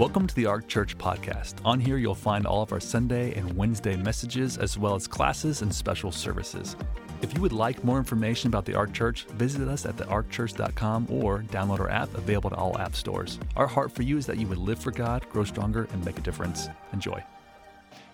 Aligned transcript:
Welcome 0.00 0.26
to 0.28 0.34
the 0.34 0.46
Ark 0.46 0.66
Church 0.66 0.96
podcast. 0.96 1.56
On 1.62 1.78
here, 1.78 1.98
you'll 1.98 2.14
find 2.14 2.46
all 2.46 2.62
of 2.62 2.72
our 2.72 2.80
Sunday 2.80 3.34
and 3.34 3.54
Wednesday 3.54 3.96
messages, 3.96 4.56
as 4.56 4.78
well 4.78 4.94
as 4.94 5.06
classes 5.06 5.60
and 5.60 5.74
special 5.74 6.10
services. 6.10 6.74
If 7.20 7.34
you 7.34 7.42
would 7.42 7.52
like 7.52 7.84
more 7.84 7.98
information 7.98 8.48
about 8.48 8.64
the 8.64 8.74
Ark 8.74 8.94
Church, 8.94 9.26
visit 9.32 9.68
us 9.68 9.84
at 9.84 9.98
thearkchurch.com 9.98 11.08
or 11.10 11.40
download 11.40 11.80
our 11.80 11.90
app 11.90 12.14
available 12.14 12.48
to 12.48 12.56
all 12.56 12.78
app 12.78 12.96
stores. 12.96 13.38
Our 13.56 13.66
heart 13.66 13.92
for 13.92 14.00
you 14.00 14.16
is 14.16 14.24
that 14.24 14.38
you 14.38 14.46
would 14.46 14.56
live 14.56 14.78
for 14.78 14.90
God, 14.90 15.28
grow 15.28 15.44
stronger, 15.44 15.86
and 15.92 16.02
make 16.02 16.16
a 16.16 16.22
difference. 16.22 16.68
Enjoy. 16.94 17.22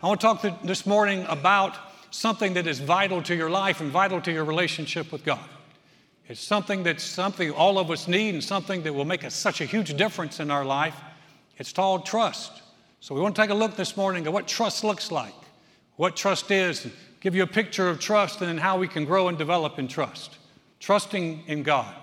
I 0.02 0.08
want 0.08 0.20
to 0.20 0.26
talk 0.26 0.62
this 0.64 0.86
morning 0.86 1.24
about 1.28 1.76
something 2.10 2.54
that 2.54 2.66
is 2.66 2.80
vital 2.80 3.22
to 3.22 3.36
your 3.36 3.48
life 3.48 3.80
and 3.80 3.92
vital 3.92 4.20
to 4.22 4.32
your 4.32 4.44
relationship 4.44 5.12
with 5.12 5.24
God. 5.24 5.38
It's 6.26 6.40
something 6.40 6.82
that's 6.82 7.04
something 7.04 7.52
all 7.52 7.78
of 7.78 7.92
us 7.92 8.08
need 8.08 8.34
and 8.34 8.42
something 8.42 8.82
that 8.82 8.92
will 8.92 9.04
make 9.04 9.22
a, 9.22 9.30
such 9.30 9.60
a 9.60 9.64
huge 9.64 9.96
difference 9.96 10.40
in 10.40 10.50
our 10.50 10.64
life. 10.64 10.96
It's 11.58 11.72
called 11.72 12.06
trust. 12.06 12.62
So 13.00 13.14
we 13.14 13.20
want 13.20 13.36
to 13.36 13.42
take 13.42 13.50
a 13.50 13.54
look 13.54 13.76
this 13.76 13.96
morning 13.96 14.26
at 14.26 14.32
what 14.32 14.48
trust 14.48 14.84
looks 14.84 15.10
like, 15.10 15.34
what 15.96 16.16
trust 16.16 16.50
is, 16.50 16.84
and 16.84 16.92
give 17.20 17.34
you 17.34 17.42
a 17.42 17.46
picture 17.46 17.88
of 17.88 18.00
trust 18.00 18.40
and 18.40 18.48
then 18.48 18.58
how 18.58 18.78
we 18.78 18.88
can 18.88 19.04
grow 19.04 19.28
and 19.28 19.38
develop 19.38 19.78
in 19.78 19.88
trust. 19.88 20.36
Trusting 20.80 21.44
in 21.46 21.62
God. 21.62 21.94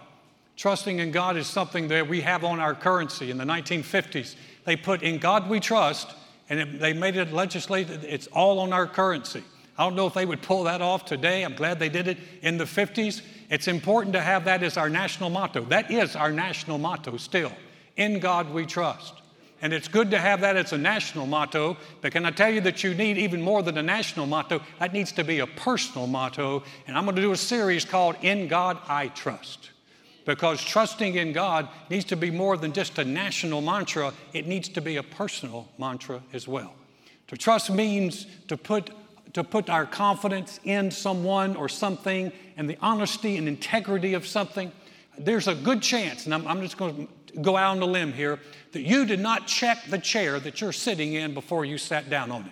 Trusting 0.55 0.99
in 0.99 1.11
God 1.11 1.35
is 1.37 1.47
something 1.47 1.87
that 1.87 2.07
we 2.07 2.21
have 2.21 2.43
on 2.43 2.59
our 2.59 2.75
currency. 2.75 3.31
In 3.31 3.37
the 3.37 3.43
1950s, 3.43 4.35
they 4.65 4.75
put 4.75 5.01
in 5.01 5.17
God 5.17 5.49
we 5.49 5.59
trust, 5.59 6.13
and 6.49 6.59
it, 6.59 6.79
they 6.79 6.93
made 6.93 7.15
it 7.15 7.33
legislated, 7.33 8.03
it's 8.03 8.27
all 8.27 8.59
on 8.59 8.71
our 8.71 8.87
currency. 8.87 9.43
I 9.77 9.83
don't 9.83 9.95
know 9.95 10.05
if 10.05 10.13
they 10.13 10.25
would 10.25 10.41
pull 10.41 10.65
that 10.65 10.81
off 10.81 11.05
today. 11.05 11.43
I'm 11.43 11.55
glad 11.55 11.79
they 11.79 11.89
did 11.89 12.07
it 12.07 12.19
in 12.43 12.57
the 12.57 12.65
50s. 12.65 13.23
It's 13.49 13.67
important 13.67 14.13
to 14.13 14.21
have 14.21 14.45
that 14.45 14.61
as 14.61 14.77
our 14.77 14.89
national 14.89 15.31
motto. 15.31 15.65
That 15.65 15.89
is 15.89 16.15
our 16.15 16.31
national 16.31 16.77
motto 16.77 17.17
still. 17.17 17.51
In 17.97 18.19
God 18.19 18.53
we 18.53 18.65
trust. 18.65 19.22
And 19.63 19.71
it's 19.71 19.87
good 19.87 20.11
to 20.11 20.19
have 20.19 20.41
that 20.41 20.57
as 20.57 20.73
a 20.73 20.77
national 20.77 21.25
motto, 21.25 21.77
but 22.01 22.11
can 22.11 22.25
I 22.25 22.31
tell 22.31 22.49
you 22.49 22.59
that 22.61 22.83
you 22.83 22.93
need 22.93 23.17
even 23.17 23.41
more 23.41 23.63
than 23.63 23.77
a 23.77 23.81
national 23.81 24.25
motto? 24.25 24.61
That 24.79 24.91
needs 24.91 25.13
to 25.13 25.23
be 25.23 25.39
a 25.39 25.47
personal 25.47 26.05
motto. 26.05 26.63
And 26.85 26.97
I'm 26.97 27.05
going 27.05 27.15
to 27.15 27.21
do 27.21 27.31
a 27.31 27.37
series 27.37 27.85
called 27.85 28.17
In 28.21 28.49
God 28.49 28.77
I 28.89 29.07
Trust. 29.07 29.71
Because 30.25 30.61
trusting 30.61 31.15
in 31.15 31.31
God 31.31 31.69
needs 31.89 32.03
to 32.05 32.17
be 32.17 32.29
more 32.29 32.57
than 32.57 32.73
just 32.73 32.99
a 32.99 33.05
national 33.05 33.61
mantra, 33.61 34.13
it 34.33 34.47
needs 34.47 34.67
to 34.67 34.81
be 34.81 34.97
a 34.97 35.03
personal 35.03 35.69
mantra 35.77 36.21
as 36.33 36.45
well. 36.45 36.73
To 37.27 37.37
trust 37.37 37.71
means 37.71 38.27
to 38.49 38.57
put, 38.57 38.89
to 39.31 39.45
put 39.45 39.69
our 39.69 39.85
confidence 39.85 40.59
in 40.65 40.91
someone 40.91 41.55
or 41.55 41.69
something 41.69 42.33
and 42.57 42.69
the 42.69 42.77
honesty 42.81 43.37
and 43.37 43.47
integrity 43.47 44.13
of 44.13 44.27
something. 44.27 44.73
There's 45.17 45.47
a 45.47 45.55
good 45.55 45.81
chance, 45.81 46.25
and 46.25 46.33
I'm, 46.33 46.45
I'm 46.47 46.59
just 46.59 46.77
going 46.77 47.07
to 47.07 47.13
go 47.41 47.57
out 47.57 47.77
on 47.77 47.81
a 47.81 47.85
limb 47.85 48.13
here 48.13 48.39
that 48.71 48.81
you 48.81 49.05
did 49.05 49.19
not 49.19 49.47
check 49.47 49.85
the 49.89 49.97
chair 49.97 50.39
that 50.39 50.61
you're 50.61 50.71
sitting 50.71 51.13
in 51.13 51.33
before 51.33 51.65
you 51.65 51.77
sat 51.77 52.09
down 52.09 52.31
on 52.31 52.43
it. 52.43 52.51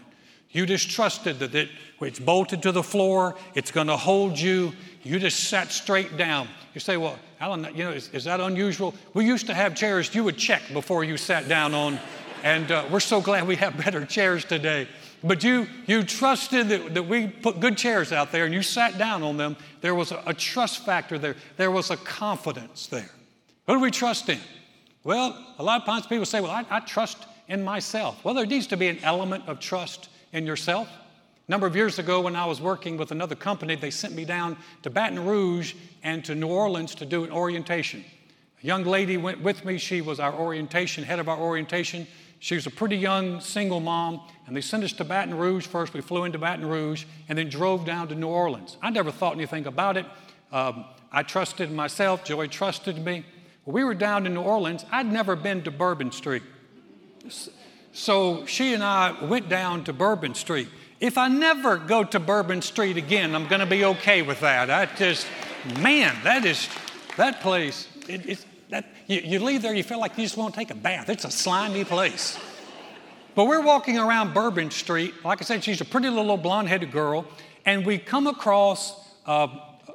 You 0.51 0.65
just 0.65 0.89
trusted 0.89 1.39
that 1.39 1.55
it, 1.55 1.69
it's 2.01 2.19
bolted 2.19 2.61
to 2.63 2.71
the 2.71 2.83
floor, 2.83 3.35
it's 3.55 3.71
going 3.71 3.87
to 3.87 3.97
hold 3.97 4.37
you. 4.37 4.73
You 5.03 5.17
just 5.17 5.49
sat 5.49 5.71
straight 5.71 6.17
down. 6.17 6.47
You 6.73 6.79
say, 6.79 6.97
Well, 6.97 7.17
Alan, 7.39 7.67
you 7.73 7.85
know, 7.85 7.91
is, 7.91 8.09
is, 8.09 8.25
that 8.25 8.39
unusual? 8.39 8.93
We 9.13 9.25
used 9.25 9.47
to 9.47 9.53
have 9.53 9.75
chairs 9.75 10.13
you 10.13 10.23
would 10.23 10.37
check 10.37 10.61
before 10.73 11.03
you 11.03 11.17
sat 11.17 11.47
down 11.47 11.73
on, 11.73 11.99
and 12.43 12.69
uh, 12.71 12.85
we're 12.91 12.99
so 12.99 13.21
glad 13.21 13.47
we 13.47 13.55
have 13.55 13.77
better 13.77 14.05
chairs 14.05 14.45
today. 14.45 14.87
But 15.23 15.43
you, 15.43 15.67
you 15.85 16.03
trusted 16.03 16.69
that, 16.69 16.93
that 16.95 17.03
we 17.03 17.27
put 17.27 17.59
good 17.59 17.77
chairs 17.77 18.11
out 18.11 18.31
there 18.31 18.45
and 18.45 18.53
you 18.53 18.63
sat 18.63 18.97
down 18.97 19.21
on 19.23 19.37
them. 19.37 19.55
There 19.81 19.93
was 19.93 20.11
a, 20.11 20.21
a 20.25 20.33
trust 20.33 20.83
factor 20.85 21.17
there, 21.19 21.35
there 21.57 21.71
was 21.71 21.91
a 21.91 21.97
confidence 21.97 22.87
there. 22.87 23.09
Who 23.67 23.75
do 23.75 23.79
we 23.79 23.91
trust 23.91 24.29
in? 24.29 24.39
Well, 25.03 25.35
a 25.57 25.63
lot 25.63 25.81
of 25.81 25.85
times 25.85 26.05
people 26.05 26.25
say, 26.25 26.41
well, 26.41 26.51
I, 26.51 26.65
I, 26.69 26.79
trust 26.81 27.17
in 27.47 27.63
myself. 27.63 28.23
Well, 28.23 28.35
there 28.35 28.45
needs 28.45 28.67
to 28.67 28.77
be 28.77 28.87
an 28.87 28.99
element 29.03 29.47
of 29.47 29.59
trust 29.59 30.09
in 30.31 30.45
yourself. 30.45 30.87
A 31.47 31.51
number 31.51 31.65
of 31.65 31.75
years 31.75 31.97
ago, 31.97 32.21
when 32.21 32.35
I 32.35 32.45
was 32.45 32.61
working 32.61 32.97
with 32.97 33.11
another 33.11 33.35
company, 33.35 33.75
they 33.75 33.89
sent 33.89 34.13
me 34.13 34.25
down 34.25 34.57
to 34.83 34.91
Baton 34.91 35.25
Rouge 35.25 35.73
and 36.03 36.23
to 36.25 36.35
New 36.35 36.47
Orleans 36.47 36.93
to 36.95 37.05
do 37.05 37.23
an 37.23 37.31
orientation. 37.31 38.05
A 38.63 38.65
young 38.65 38.83
lady 38.83 39.17
went 39.17 39.41
with 39.41 39.65
me. 39.65 39.79
She 39.79 40.01
was 40.01 40.19
our 40.19 40.33
orientation, 40.33 41.03
head 41.03 41.19
of 41.19 41.27
our 41.27 41.37
orientation. 41.37 42.05
She 42.39 42.55
was 42.55 42.67
a 42.67 42.71
pretty 42.71 42.97
young 42.97 43.41
single 43.41 43.79
mom, 43.79 44.21
and 44.45 44.55
they 44.55 44.61
sent 44.61 44.83
us 44.83 44.93
to 44.93 45.03
Baton 45.03 45.35
Rouge 45.35 45.65
first. 45.65 45.93
We 45.93 46.01
flew 46.01 46.25
into 46.25 46.37
Baton 46.37 46.67
Rouge 46.67 47.05
and 47.27 47.37
then 47.37 47.49
drove 47.49 47.85
down 47.85 48.07
to 48.09 48.15
New 48.15 48.27
Orleans. 48.27 48.77
I 48.81 48.91
never 48.91 49.11
thought 49.11 49.33
anything 49.33 49.65
about 49.65 49.97
it. 49.97 50.05
Um, 50.51 50.85
I 51.11 51.23
trusted 51.23 51.71
myself. 51.71 52.23
Joy 52.23 52.47
trusted 52.47 53.03
me. 53.03 53.25
We 53.65 53.83
were 53.83 53.93
down 53.93 54.25
in 54.25 54.33
New 54.33 54.41
Orleans. 54.41 54.85
I'd 54.91 55.11
never 55.11 55.35
been 55.35 55.61
to 55.63 55.71
Bourbon 55.71 56.11
Street. 56.11 56.43
So 57.93 58.45
she 58.45 58.73
and 58.73 58.83
I 58.83 59.23
went 59.23 59.49
down 59.49 59.83
to 59.83 59.93
Bourbon 59.93 60.33
Street. 60.33 60.67
If 60.99 61.17
I 61.17 61.27
never 61.27 61.77
go 61.77 62.03
to 62.03 62.19
Bourbon 62.19 62.61
Street 62.61 62.97
again, 62.97 63.35
I'm 63.35 63.47
going 63.47 63.59
to 63.59 63.65
be 63.65 63.85
okay 63.85 64.21
with 64.21 64.39
that. 64.41 64.69
I 64.69 64.85
just, 64.95 65.27
man, 65.79 66.15
that 66.23 66.45
is, 66.45 66.69
that 67.17 67.41
place, 67.41 67.87
it, 68.07 68.27
it's, 68.27 68.45
that, 68.69 68.85
you, 69.07 69.19
you 69.19 69.39
leave 69.39 69.61
there, 69.61 69.73
you 69.73 69.83
feel 69.83 69.99
like 69.99 70.17
you 70.17 70.23
just 70.23 70.37
want 70.37 70.53
to 70.53 70.59
take 70.59 70.71
a 70.71 70.75
bath. 70.75 71.09
It's 71.09 71.25
a 71.25 71.31
slimy 71.31 71.83
place. 71.83 72.39
But 73.35 73.45
we're 73.45 73.61
walking 73.61 73.97
around 73.97 74.33
Bourbon 74.33 74.71
Street. 74.71 75.13
Like 75.23 75.41
I 75.41 75.45
said, 75.45 75.63
she's 75.63 75.81
a 75.81 75.85
pretty 75.85 76.09
little 76.09 76.37
blonde 76.37 76.67
headed 76.67 76.91
girl. 76.91 77.25
And 77.65 77.85
we 77.85 77.97
come 77.97 78.27
across 78.27 78.95
a, 79.25 79.49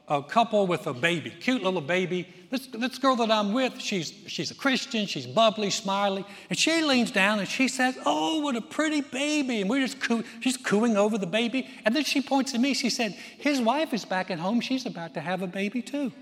a 0.08 0.22
couple 0.22 0.66
with 0.66 0.86
a 0.86 0.94
baby, 0.94 1.30
cute 1.30 1.62
little 1.62 1.80
baby. 1.80 2.28
This, 2.50 2.68
this 2.68 2.98
girl 2.98 3.16
that 3.16 3.30
I'm 3.30 3.52
with, 3.52 3.80
she's, 3.80 4.12
she's 4.28 4.52
a 4.52 4.54
Christian, 4.54 5.06
she's 5.06 5.26
bubbly, 5.26 5.70
smiley, 5.70 6.24
and 6.48 6.56
she 6.56 6.82
leans 6.82 7.10
down 7.10 7.40
and 7.40 7.48
she 7.48 7.66
says, 7.66 7.98
Oh, 8.06 8.40
what 8.40 8.54
a 8.54 8.60
pretty 8.60 9.00
baby. 9.00 9.62
And 9.62 9.70
we're 9.70 9.80
just 9.80 10.00
coo- 10.00 10.22
she's 10.40 10.56
cooing 10.56 10.96
over 10.96 11.18
the 11.18 11.26
baby. 11.26 11.68
And 11.84 11.94
then 11.94 12.04
she 12.04 12.20
points 12.20 12.54
at 12.54 12.60
me, 12.60 12.72
she 12.72 12.88
said, 12.88 13.12
His 13.38 13.60
wife 13.60 13.92
is 13.92 14.04
back 14.04 14.30
at 14.30 14.38
home, 14.38 14.60
she's 14.60 14.86
about 14.86 15.14
to 15.14 15.20
have 15.20 15.42
a 15.42 15.48
baby 15.48 15.82
too. 15.82 16.12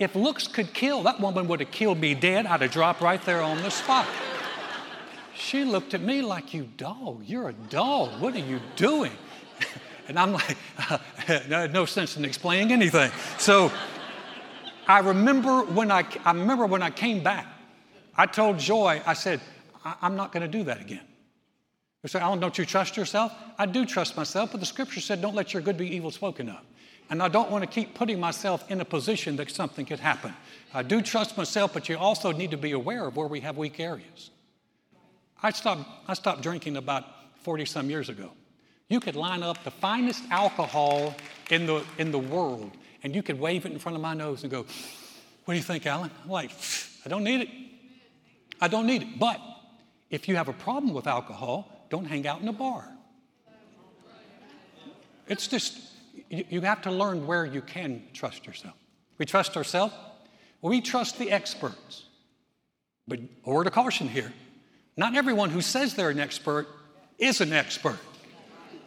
if 0.00 0.16
looks 0.16 0.48
could 0.48 0.74
kill, 0.74 1.04
that 1.04 1.20
woman 1.20 1.46
would 1.46 1.60
have 1.60 1.70
killed 1.70 2.00
me 2.00 2.14
dead. 2.14 2.46
I'd 2.46 2.60
have 2.62 2.72
dropped 2.72 3.00
right 3.00 3.22
there 3.24 3.40
on 3.40 3.62
the 3.62 3.70
spot. 3.70 4.08
She 5.36 5.64
looked 5.64 5.94
at 5.94 6.00
me 6.00 6.22
like, 6.22 6.52
You 6.52 6.68
dog, 6.76 7.22
you're 7.24 7.50
a 7.50 7.52
dog. 7.52 8.20
What 8.20 8.34
are 8.34 8.40
you 8.40 8.60
doing? 8.74 9.12
And 10.08 10.18
I'm 10.18 10.32
like, 10.32 10.56
no, 11.48 11.66
no 11.66 11.84
sense 11.84 12.16
in 12.16 12.24
explaining 12.24 12.72
anything. 12.72 13.10
So 13.38 13.72
I 14.86 14.98
remember 15.00 15.62
when 15.62 15.90
I, 15.90 16.04
I 16.24 16.32
remember 16.32 16.66
when 16.66 16.82
I 16.82 16.90
came 16.90 17.22
back, 17.22 17.46
I 18.16 18.26
told 18.26 18.58
Joy, 18.58 19.02
I 19.06 19.14
said, 19.14 19.40
I, 19.84 19.94
am 20.02 20.16
not 20.16 20.32
going 20.32 20.42
to 20.42 20.48
do 20.48 20.64
that 20.64 20.80
again. 20.80 21.00
They 22.02 22.08
said, 22.08 22.22
Alan, 22.22 22.38
don't 22.38 22.56
you 22.58 22.66
trust 22.66 22.96
yourself? 22.96 23.32
I 23.58 23.66
do 23.66 23.86
trust 23.86 24.16
myself, 24.16 24.50
but 24.52 24.60
the 24.60 24.66
scripture 24.66 25.00
said, 25.00 25.22
don't 25.22 25.34
let 25.34 25.54
your 25.54 25.62
good 25.62 25.78
be 25.78 25.94
evil 25.96 26.10
spoken 26.10 26.50
of. 26.50 26.60
And 27.10 27.22
I 27.22 27.28
don't 27.28 27.50
want 27.50 27.62
to 27.62 27.68
keep 27.68 27.94
putting 27.94 28.20
myself 28.20 28.70
in 28.70 28.80
a 28.80 28.84
position 28.84 29.36
that 29.36 29.50
something 29.50 29.86
could 29.86 30.00
happen. 30.00 30.34
I 30.72 30.82
do 30.82 31.02
trust 31.02 31.36
myself, 31.36 31.72
but 31.72 31.88
you 31.88 31.96
also 31.96 32.32
need 32.32 32.50
to 32.50 32.56
be 32.56 32.72
aware 32.72 33.06
of 33.06 33.16
where 33.16 33.26
we 33.26 33.40
have 33.40 33.56
weak 33.56 33.80
areas. 33.80 34.30
I 35.42 35.50
stopped, 35.50 35.88
I 36.08 36.14
stopped 36.14 36.42
drinking 36.42 36.76
about 36.76 37.04
40 37.42 37.66
some 37.66 37.90
years 37.90 38.08
ago. 38.08 38.30
You 38.88 39.00
could 39.00 39.16
line 39.16 39.42
up 39.42 39.62
the 39.64 39.70
finest 39.70 40.22
alcohol 40.30 41.14
in 41.50 41.66
the, 41.66 41.84
in 41.98 42.10
the 42.10 42.18
world, 42.18 42.70
and 43.02 43.14
you 43.14 43.22
could 43.22 43.38
wave 43.38 43.66
it 43.66 43.72
in 43.72 43.78
front 43.78 43.96
of 43.96 44.02
my 44.02 44.14
nose 44.14 44.42
and 44.42 44.50
go, 44.50 44.66
What 45.44 45.54
do 45.54 45.56
you 45.56 45.62
think, 45.62 45.86
Alan? 45.86 46.10
I'm 46.22 46.30
like, 46.30 46.50
I 47.04 47.08
don't 47.08 47.24
need 47.24 47.42
it. 47.42 47.48
I 48.60 48.68
don't 48.68 48.86
need 48.86 49.02
it. 49.02 49.18
But 49.18 49.40
if 50.10 50.28
you 50.28 50.36
have 50.36 50.48
a 50.48 50.52
problem 50.52 50.94
with 50.94 51.06
alcohol, 51.06 51.86
don't 51.90 52.04
hang 52.04 52.26
out 52.26 52.40
in 52.40 52.48
a 52.48 52.52
bar. 52.52 52.88
It's 55.26 55.48
just, 55.48 55.78
you, 56.28 56.44
you 56.50 56.60
have 56.60 56.82
to 56.82 56.90
learn 56.90 57.26
where 57.26 57.46
you 57.46 57.62
can 57.62 58.02
trust 58.12 58.46
yourself. 58.46 58.74
We 59.18 59.26
trust 59.26 59.56
ourselves, 59.56 59.94
we 60.60 60.80
trust 60.80 61.18
the 61.18 61.30
experts. 61.30 62.04
But 63.06 63.20
a 63.44 63.50
word 63.50 63.66
of 63.66 63.72
caution 63.72 64.08
here 64.08 64.32
not 64.96 65.16
everyone 65.16 65.50
who 65.50 65.60
says 65.60 65.94
they're 65.94 66.10
an 66.10 66.20
expert 66.20 66.68
is 67.18 67.40
an 67.40 67.52
expert. 67.52 67.98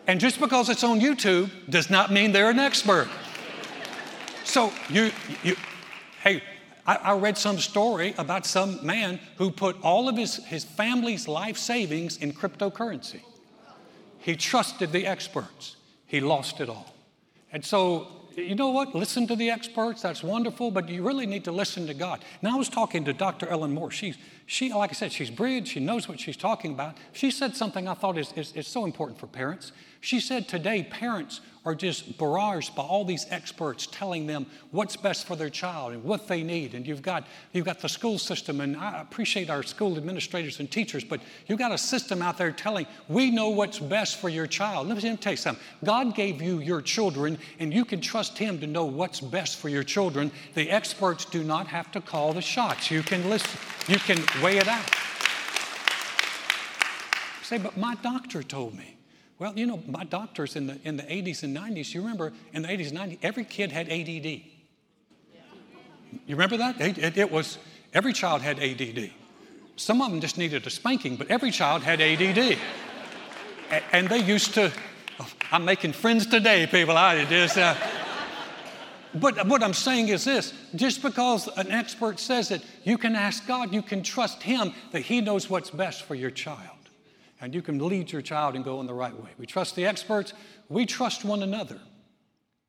And 0.08 0.22
just 0.22 0.40
because 0.40 0.70
it's 0.70 0.86
on 0.86 1.02
YouTube 1.02 1.50
does 1.70 1.90
not 1.90 2.12
mean 2.12 2.32
they're 2.32 2.50
an 2.50 2.60
expert. 2.60 3.10
So 4.46 4.72
you, 4.90 5.12
you 5.44 5.58
hey, 6.24 6.42
I, 6.86 6.96
I, 6.96 7.18
read 7.18 7.38
some 7.38 7.58
story 7.58 8.16
about 8.18 8.46
some 8.46 8.84
man 8.86 9.20
who 9.36 9.52
put 9.52 9.76
all 9.84 10.08
of 10.08 10.16
his, 10.16 10.38
his 10.46 10.64
family's 10.64 11.28
life 11.28 11.58
savings 11.58 12.16
in 12.16 12.32
cryptocurrency. 12.32 13.20
He 14.20 14.38
trusted 14.38 14.94
the 14.94 15.06
experts. 15.06 15.76
He 16.06 16.22
lost 16.22 16.62
it 16.62 16.70
all. 16.70 16.96
And 17.52 17.64
so, 17.64 18.08
you 18.38 18.54
know 18.54 18.70
what? 18.70 18.94
Listen 18.94 19.26
to 19.28 19.36
the 19.36 19.50
experts. 19.50 20.04
That's 20.04 20.24
wonderful, 20.24 20.70
but 20.70 20.88
you 20.90 21.02
really 21.02 21.26
need 21.26 21.44
to 21.46 21.52
listen 21.52 21.88
to 21.88 21.94
God. 21.94 22.24
Now, 22.44 22.54
I 22.54 22.58
was 22.58 22.70
talking 22.70 23.04
to 23.06 23.14
Dr. 23.14 23.48
Ellen 23.48 23.74
Moore. 23.74 23.90
She's, 23.90 24.16
she, 24.46 24.72
like 24.72 24.92
I 24.92 24.94
said, 24.94 25.12
she's 25.12 25.32
brilliant. 25.32 25.68
She 25.68 25.80
knows 25.80 26.08
what 26.08 26.20
she's 26.20 26.38
talking 26.38 26.72
about. 26.72 26.98
She 27.14 27.32
said 27.32 27.56
something 27.56 27.88
I 27.88 27.96
thought 27.96 28.18
is, 28.18 28.32
is, 28.36 28.54
is 28.54 28.68
so 28.68 28.86
important 28.86 29.20
for 29.20 29.26
parents. 29.26 29.72
She 30.02 30.20
said 30.20 30.48
today 30.48 30.84
parents 30.84 31.42
are 31.68 31.76
just 31.76 32.18
barraged 32.18 32.74
by 32.76 32.82
all 32.82 33.04
these 33.04 33.26
experts 33.30 33.90
telling 33.92 34.26
them 34.26 34.46
what's 34.72 34.96
best 34.96 35.28
for 35.28 35.36
their 35.36 35.50
child 35.50 35.92
and 35.92 36.02
what 36.02 36.26
they 36.26 36.42
need. 36.42 36.74
And 36.74 36.88
you've 36.88 37.02
got, 37.02 37.28
you've 37.52 37.66
got 37.66 37.82
the 37.82 37.90
school 37.90 38.18
system, 38.18 38.62
and 38.62 38.78
I 38.78 39.02
appreciate 39.02 39.50
our 39.50 39.64
school 39.64 39.98
administrators 39.98 40.62
and 40.62 40.72
teachers, 40.72 41.04
but 41.04 41.20
you've 41.46 41.60
got 41.60 41.74
a 41.74 41.78
system 41.78 42.22
out 42.22 42.38
there 42.38 42.54
telling, 42.54 42.88
we 43.10 43.32
know 43.32 43.50
what's 43.50 43.80
best 43.80 44.16
for 44.22 44.30
your 44.30 44.48
child. 44.48 44.88
Let 44.88 45.04
me 45.04 45.18
tell 45.18 45.34
you 45.34 45.38
something. 45.38 45.62
God 45.84 46.16
gave 46.16 46.42
you 46.42 46.60
your 46.60 46.82
children, 46.82 47.38
and 47.60 47.74
you 47.74 47.84
can 47.84 48.00
trust 48.00 48.38
Him 48.38 48.60
to 48.62 48.68
know 48.68 48.86
what's 48.86 49.20
best 49.20 49.58
for 49.58 49.68
your 49.68 49.84
children. 49.84 50.32
The 50.54 50.70
experts 50.70 51.26
do 51.26 51.44
not 51.44 51.68
have 51.68 51.92
to 51.92 52.00
call 52.00 52.32
the 52.32 52.42
shots. 52.42 52.90
You 52.90 53.04
can 53.04 53.30
listen, 53.30 53.60
you 53.90 54.00
can 54.00 54.24
weigh 54.42 54.58
it 54.58 54.70
out. 54.70 54.90
Say, 57.44 57.58
but 57.58 57.76
my 57.76 57.96
doctor 57.96 58.42
told 58.42 58.74
me. 58.74 58.97
Well, 59.40 59.54
you 59.56 59.68
know, 59.68 59.82
my 59.88 60.04
doctors 60.04 60.56
in 60.56 60.66
the, 60.66 60.80
in 60.84 60.98
the 60.98 61.04
80s 61.04 61.44
and 61.44 61.56
90s, 61.56 61.94
you 61.94 62.02
remember 62.02 62.34
in 62.54 62.64
the 62.64 62.68
80s 62.68 62.90
and 62.90 62.98
90s, 62.98 63.20
every 63.22 63.46
kid 63.46 63.72
had 63.72 63.88
ADD. 63.88 64.26
You 66.26 66.36
remember 66.36 66.58
that? 66.58 66.82
It, 66.82 66.98
it, 66.98 67.18
it, 67.18 67.32
was, 67.32 67.60
every 67.94 68.14
child 68.14 68.42
had 68.42 68.60
ADD. 68.60 69.12
Some 69.76 70.02
of 70.02 70.10
them 70.10 70.22
just 70.22 70.40
needed 70.40 70.66
a 70.66 70.72
spanking, 70.72 71.18
but 71.18 71.28
every 71.28 71.52
child 71.52 71.84
had 71.84 72.02
ADD. 72.02 72.58
and 73.92 74.10
they 74.10 74.20
used 74.20 74.56
to, 74.56 74.72
oh, 75.20 75.30
I'm 75.52 75.66
making 75.66 75.94
friends 75.94 76.26
today, 76.26 76.66
people. 76.66 76.98
I 76.98 77.24
just, 77.26 77.60
uh, 77.60 77.76
but 79.14 79.48
what 79.48 79.62
I'm 79.62 79.74
saying 79.74 80.08
is 80.08 80.26
this 80.26 80.52
just 80.74 81.04
because 81.04 81.48
an 81.58 81.70
expert 81.70 82.20
says 82.20 82.50
it, 82.50 82.64
you 82.84 82.98
can 82.98 83.16
ask 83.16 83.46
God, 83.46 83.72
you 83.72 83.84
can 83.84 84.02
trust 84.02 84.42
Him 84.42 84.74
that 84.92 85.02
He 85.02 85.22
knows 85.22 85.48
what's 85.48 85.70
best 85.70 86.04
for 86.04 86.16
your 86.16 86.32
child 86.32 86.77
and 87.40 87.54
you 87.54 87.62
can 87.62 87.86
lead 87.86 88.12
your 88.12 88.22
child 88.22 88.56
and 88.56 88.64
go 88.64 88.80
in 88.82 88.88
the 88.88 88.94
right 88.94 89.14
way. 89.14 89.30
We 89.38 89.46
trust 89.46 89.76
the 89.76 89.86
experts, 89.86 90.34
we 90.70 90.86
trust 90.86 91.24
one 91.24 91.44
another, 91.44 91.80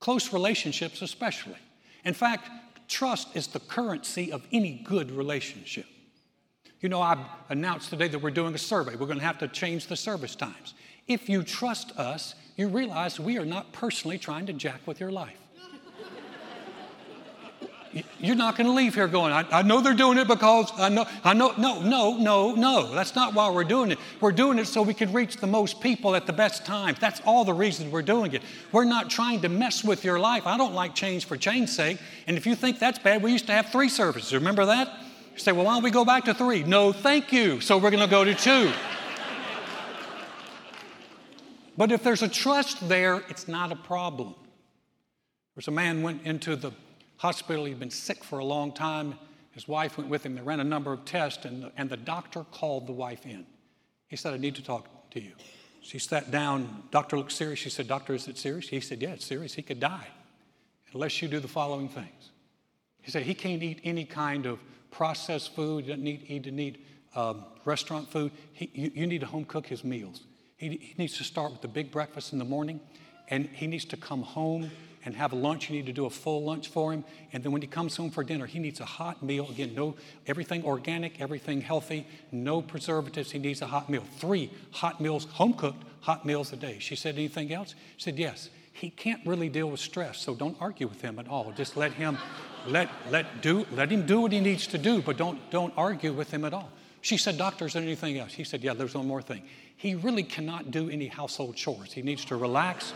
close 0.01 0.33
relationships 0.33 1.03
especially. 1.03 1.59
In 2.05 2.15
fact, 2.15 2.49
trust 2.89 3.35
is 3.35 3.49
the 3.49 3.61
currency 3.61 4.33
of 4.33 4.47
any 4.53 4.83
good 4.85 5.11
relationship. 5.11 5.87
You 6.81 6.89
know, 6.89 7.03
I've 7.03 7.19
announced 7.49 7.91
today 7.91 8.09
that 8.09 8.21
we're 8.21 8.31
doing 8.31 8.55
a 8.55 8.59
survey. 8.59 8.95
We're 8.95 9.07
going 9.07 9.19
to 9.19 9.25
have 9.25 9.39
to 9.39 9.49
change 9.49 9.89
the 9.89 9.97
service 9.97 10.37
times. 10.37 10.75
If 11.09 11.29
you 11.29 11.43
trust 11.43 11.91
us, 11.99 12.35
you 12.57 12.69
realize 12.69 13.19
we 13.19 13.39
are 13.39 13.45
not 13.45 13.73
personally 13.73 14.19
trying 14.19 14.47
to 14.47 14.53
jack 14.53 14.87
with 14.87 15.01
your 15.01 15.11
life. 15.11 15.39
You're 18.19 18.37
not 18.37 18.57
going 18.57 18.67
to 18.67 18.73
leave 18.73 18.95
here 18.95 19.09
going, 19.09 19.33
I, 19.33 19.47
I, 19.51 19.63
know 19.63 19.81
they're 19.81 19.95
doing 19.95 20.19
it 20.19 20.29
because 20.29 20.71
I 20.77 20.91
know, 20.91 21.07
I 21.25 21.33
know. 21.33 21.55
No, 21.57 21.81
no, 21.81 22.17
no, 22.17 22.55
no. 22.55 22.95
That's 22.95 23.15
not 23.15 23.33
why 23.33 23.51
we're 23.51 23.65
doing 23.65 23.93
it. 23.93 23.99
We're 24.21 24.33
doing 24.33 24.59
it 24.59 24.67
so 24.67 24.83
we 24.83 24.93
can 24.93 25.13
reach 25.13 25.37
the 25.37 25.47
most 25.47 25.81
people 25.81 26.15
at 26.15 26.27
the 26.27 26.33
best 26.33 26.67
times. 26.67 26.99
That's 26.99 27.21
all 27.25 27.45
the 27.45 27.55
reasons 27.55 27.91
we're 27.91 28.03
doing 28.03 28.35
it. 28.35 28.43
We're 28.73 28.85
not 28.85 29.09
trying 29.09 29.41
to 29.41 29.49
mess 29.49 29.83
with 29.83 30.05
your 30.05 30.19
life. 30.19 30.47
I 30.47 30.59
don't 30.59 30.75
like 30.75 30.95
change 30.95 31.25
for 31.25 31.37
change's 31.37 31.75
sake. 31.75 31.99
And 32.27 32.37
if 32.37 32.47
you 32.47 32.55
think 32.55 32.79
that's 32.79 32.99
bad, 32.99 33.23
we 33.23 33.33
used 33.33 33.47
to 33.47 33.53
have 33.53 33.71
three 33.71 33.89
services. 33.89 34.35
Remember 34.35 34.67
that? 34.67 34.89
You 35.33 35.39
say, 35.39 35.53
well, 35.53 35.65
why 35.65 35.75
don't 35.75 35.83
we 35.83 35.91
go 35.91 36.05
back 36.05 36.25
to 36.25 36.35
three? 36.35 36.65
No, 36.65 36.93
thank 36.93 37.33
you. 37.33 37.61
So 37.61 37.79
we're 37.79 37.91
going 37.91 38.03
to 38.03 38.11
go 38.11 38.25
to 38.25 38.35
two. 38.35 38.71
but 41.77 41.91
if 41.91 42.03
there's 42.03 42.23
a 42.23 42.29
trust 42.29 42.87
there, 42.89 43.23
it's 43.29 43.49
not 43.49 43.73
a 43.73 43.77
problem. 43.77 44.35
There's 45.55 45.69
a 45.69 45.73
man 45.73 46.03
went 46.03 46.25
into 46.25 46.55
the 46.55 46.73
hospital. 47.19 47.67
He'd 47.67 47.79
been 47.79 47.91
sick 47.91 48.25
for 48.25 48.39
a 48.39 48.45
long 48.45 48.73
time. 48.73 49.19
His 49.53 49.69
wife 49.69 49.99
went 49.99 50.09
with 50.09 50.25
him. 50.25 50.35
They 50.35 50.41
ran 50.41 50.61
a 50.61 50.65
number 50.65 50.93
of 50.93 51.05
tests, 51.05 51.45
and 51.45 51.65
the, 51.65 51.73
and 51.77 51.91
the 51.91 51.97
doctor 51.97 52.45
called 52.45 52.87
the 52.87 52.93
wife 52.93 53.27
in. 53.27 53.45
He 54.07 54.17
said, 54.17 54.33
I 54.33 54.39
need 54.39 54.55
to 54.55 54.63
talk 54.63 55.11
to 55.11 55.21
you. 55.21 55.33
She 55.83 55.99
sat 55.99 56.31
down. 56.31 56.85
Doctor 56.91 57.17
looked 57.17 57.33
serious. 57.33 57.59
She 57.59 57.71
said, 57.71 57.89
Doctor, 57.89 58.15
is 58.15 58.29
it 58.29 58.39
serious? 58.39 58.69
He 58.69 58.81
said, 58.81 59.03
Yeah, 59.03 59.11
it's 59.11 59.27
serious. 59.27 59.55
He 59.55 59.63
could 59.63 59.81
die 59.81 60.07
unless 60.93 61.21
you 61.23 61.29
do 61.29 61.41
the 61.41 61.49
following 61.49 61.89
things. 61.89 62.31
He 63.01 63.11
said, 63.11 63.23
He 63.23 63.35
can't 63.35 63.63
eat 63.63 63.81
any 63.85 64.05
kind 64.05 64.47
of 64.47 64.59
processed 64.91 65.55
food. 65.55 65.85
He 65.85 65.91
doesn't 65.91 66.05
need, 66.05 66.21
he 66.21 66.39
doesn't 66.39 66.57
need 66.57 66.85
um, 67.15 67.45
restaurant 67.65 68.11
food. 68.11 68.33
He, 68.53 68.71
you, 68.75 68.91
you, 68.95 69.07
need 69.07 69.21
to 69.21 69.27
home 69.27 69.45
cook 69.45 69.67
his 69.67 69.83
meals. 69.85 70.25
He, 70.57 70.69
he 70.69 70.95
needs 70.99 71.17
to 71.19 71.25
start 71.25 71.53
with 71.53 71.63
the 71.63 71.69
big 71.69 71.91
breakfast 71.91 72.33
in 72.33 72.39
the 72.39 72.45
morning, 72.45 72.81
and 73.29 73.47
he 73.47 73.67
needs 73.67 73.85
to 73.87 73.97
come 73.97 74.23
home 74.23 74.71
and 75.05 75.15
have 75.15 75.33
lunch. 75.33 75.71
You 75.71 75.77
need 75.77 75.87
to 75.87 75.93
do 75.93 76.07
a 76.07 76.11
full 76.11 76.45
lunch 76.45 76.69
for 76.69 76.93
him. 76.93 77.05
And 77.33 77.43
then 77.43 77.53
when 77.53 77.63
he 77.63 77.69
comes 77.69 77.97
home 77.97 78.11
for 78.11 78.25
dinner, 78.25 78.47
he 78.47 78.59
needs 78.59 78.81
a 78.81 78.85
hot 78.85 79.23
meal. 79.23 79.49
Again, 79.51 79.75
no 79.75 79.95
everything 80.27 80.65
organic, 80.65 81.21
everything 81.21 81.61
healthy, 81.61 82.07
no 82.33 82.63
preservatives. 82.63 83.31
He 83.31 83.39
needs 83.39 83.63
a 83.63 83.67
hot 83.67 83.89
meal. 83.89 84.03
Three 84.19 84.51
hot 84.73 85.01
meals, 85.01 85.25
home 85.25 85.55
cooked 85.55 85.85
hot 86.01 86.25
meals 86.25 86.53
a 86.53 86.57
day. 86.57 86.79
She 86.79 86.97
said, 86.97 87.17
anything 87.17 87.53
else? 87.53 87.75
She 87.97 88.05
said, 88.05 88.19
yes. 88.19 88.51
He 88.73 88.91
can't 88.91 89.21
really 89.27 89.49
deal 89.49 89.69
with 89.69 89.81
stress, 89.81 90.19
so 90.19 90.37
don't 90.37 90.57
argue 90.61 90.87
with 90.87 91.01
him 91.01 91.19
at 91.19 91.27
all. 91.27 91.53
Just 91.57 91.77
let 91.77 91.93
him 91.93 92.17
let 92.67 92.89
let 93.11 93.43
do 93.43 93.67
let 93.73 93.91
him 93.91 94.07
do 94.07 94.21
what 94.21 94.31
he 94.31 94.39
needs 94.39 94.69
to 94.69 94.79
do, 94.79 95.03
but 95.03 95.17
don't 95.17 95.39
don't 95.51 95.75
argue 95.77 96.13
with 96.13 96.31
him 96.31 96.45
at 96.45 96.55
all. 96.55 96.71
She 97.01 97.17
said, 97.17 97.39
Doctor, 97.39 97.67
is 97.67 97.73
there 97.73 97.83
anything 97.83 98.19
else? 98.19 98.33
He 98.33 98.45
said, 98.45 98.63
Yeah, 98.63 98.75
there's 98.75 98.95
one 98.95 99.07
more 99.07 99.23
thing. 99.23 99.43
He 99.77 99.95
really 99.95 100.23
cannot 100.23 100.71
do 100.71 100.89
any 100.91 101.07
household 101.07 101.57
chores. 101.57 101.93
He 101.93 102.03
needs 102.03 102.25
to 102.27 102.37
relax 102.37 102.93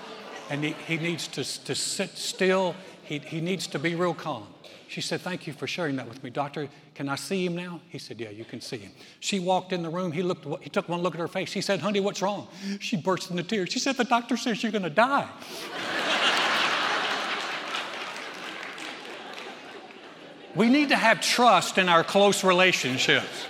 and 0.50 0.64
he, 0.64 0.72
he 0.86 0.96
needs 0.96 1.28
to, 1.28 1.64
to 1.64 1.74
sit 1.74 2.10
still. 2.10 2.74
He, 3.04 3.18
he 3.18 3.40
needs 3.40 3.66
to 3.68 3.78
be 3.78 3.94
real 3.94 4.14
calm. 4.14 4.46
She 4.92 5.00
said, 5.00 5.22
Thank 5.22 5.46
you 5.46 5.54
for 5.54 5.66
sharing 5.66 5.96
that 5.96 6.06
with 6.06 6.22
me. 6.22 6.28
Doctor, 6.28 6.68
can 6.94 7.08
I 7.08 7.14
see 7.14 7.46
him 7.46 7.56
now? 7.56 7.80
He 7.88 7.98
said, 7.98 8.20
Yeah, 8.20 8.28
you 8.28 8.44
can 8.44 8.60
see 8.60 8.76
him. 8.76 8.92
She 9.20 9.40
walked 9.40 9.72
in 9.72 9.82
the 9.82 9.88
room. 9.88 10.12
He, 10.12 10.22
looked, 10.22 10.46
he 10.62 10.68
took 10.68 10.86
one 10.86 11.00
look 11.00 11.14
at 11.14 11.20
her 11.20 11.28
face. 11.28 11.50
He 11.50 11.62
said, 11.62 11.80
Honey, 11.80 12.00
what's 12.00 12.20
wrong? 12.20 12.46
She 12.78 12.98
burst 12.98 13.30
into 13.30 13.42
tears. 13.42 13.72
She 13.72 13.78
said, 13.78 13.96
The 13.96 14.04
doctor 14.04 14.36
says 14.36 14.62
you're 14.62 14.70
going 14.70 14.82
to 14.82 14.90
die. 14.90 15.26
we 20.54 20.68
need 20.68 20.90
to 20.90 20.96
have 20.96 21.22
trust 21.22 21.78
in 21.78 21.88
our 21.88 22.04
close 22.04 22.44
relationships. 22.44 23.46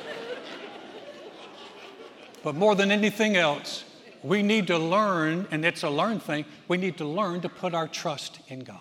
But 2.45 2.55
more 2.55 2.77
than 2.77 2.93
anything 2.93 3.37
else, 3.37 3.83
we 4.23 4.43
need 4.43 4.67
to 4.69 4.79
learn, 4.79 5.47
and 5.51 5.65
it's 5.65 5.83
a 5.83 5.91
learned 5.91 6.23
thing, 6.23 6.45
we 6.69 6.77
need 6.77 6.99
to 6.99 7.05
learn 7.05 7.41
to 7.41 7.49
put 7.49 7.75
our 7.75 7.89
trust 7.89 8.41
in 8.49 8.61
God. 8.61 8.79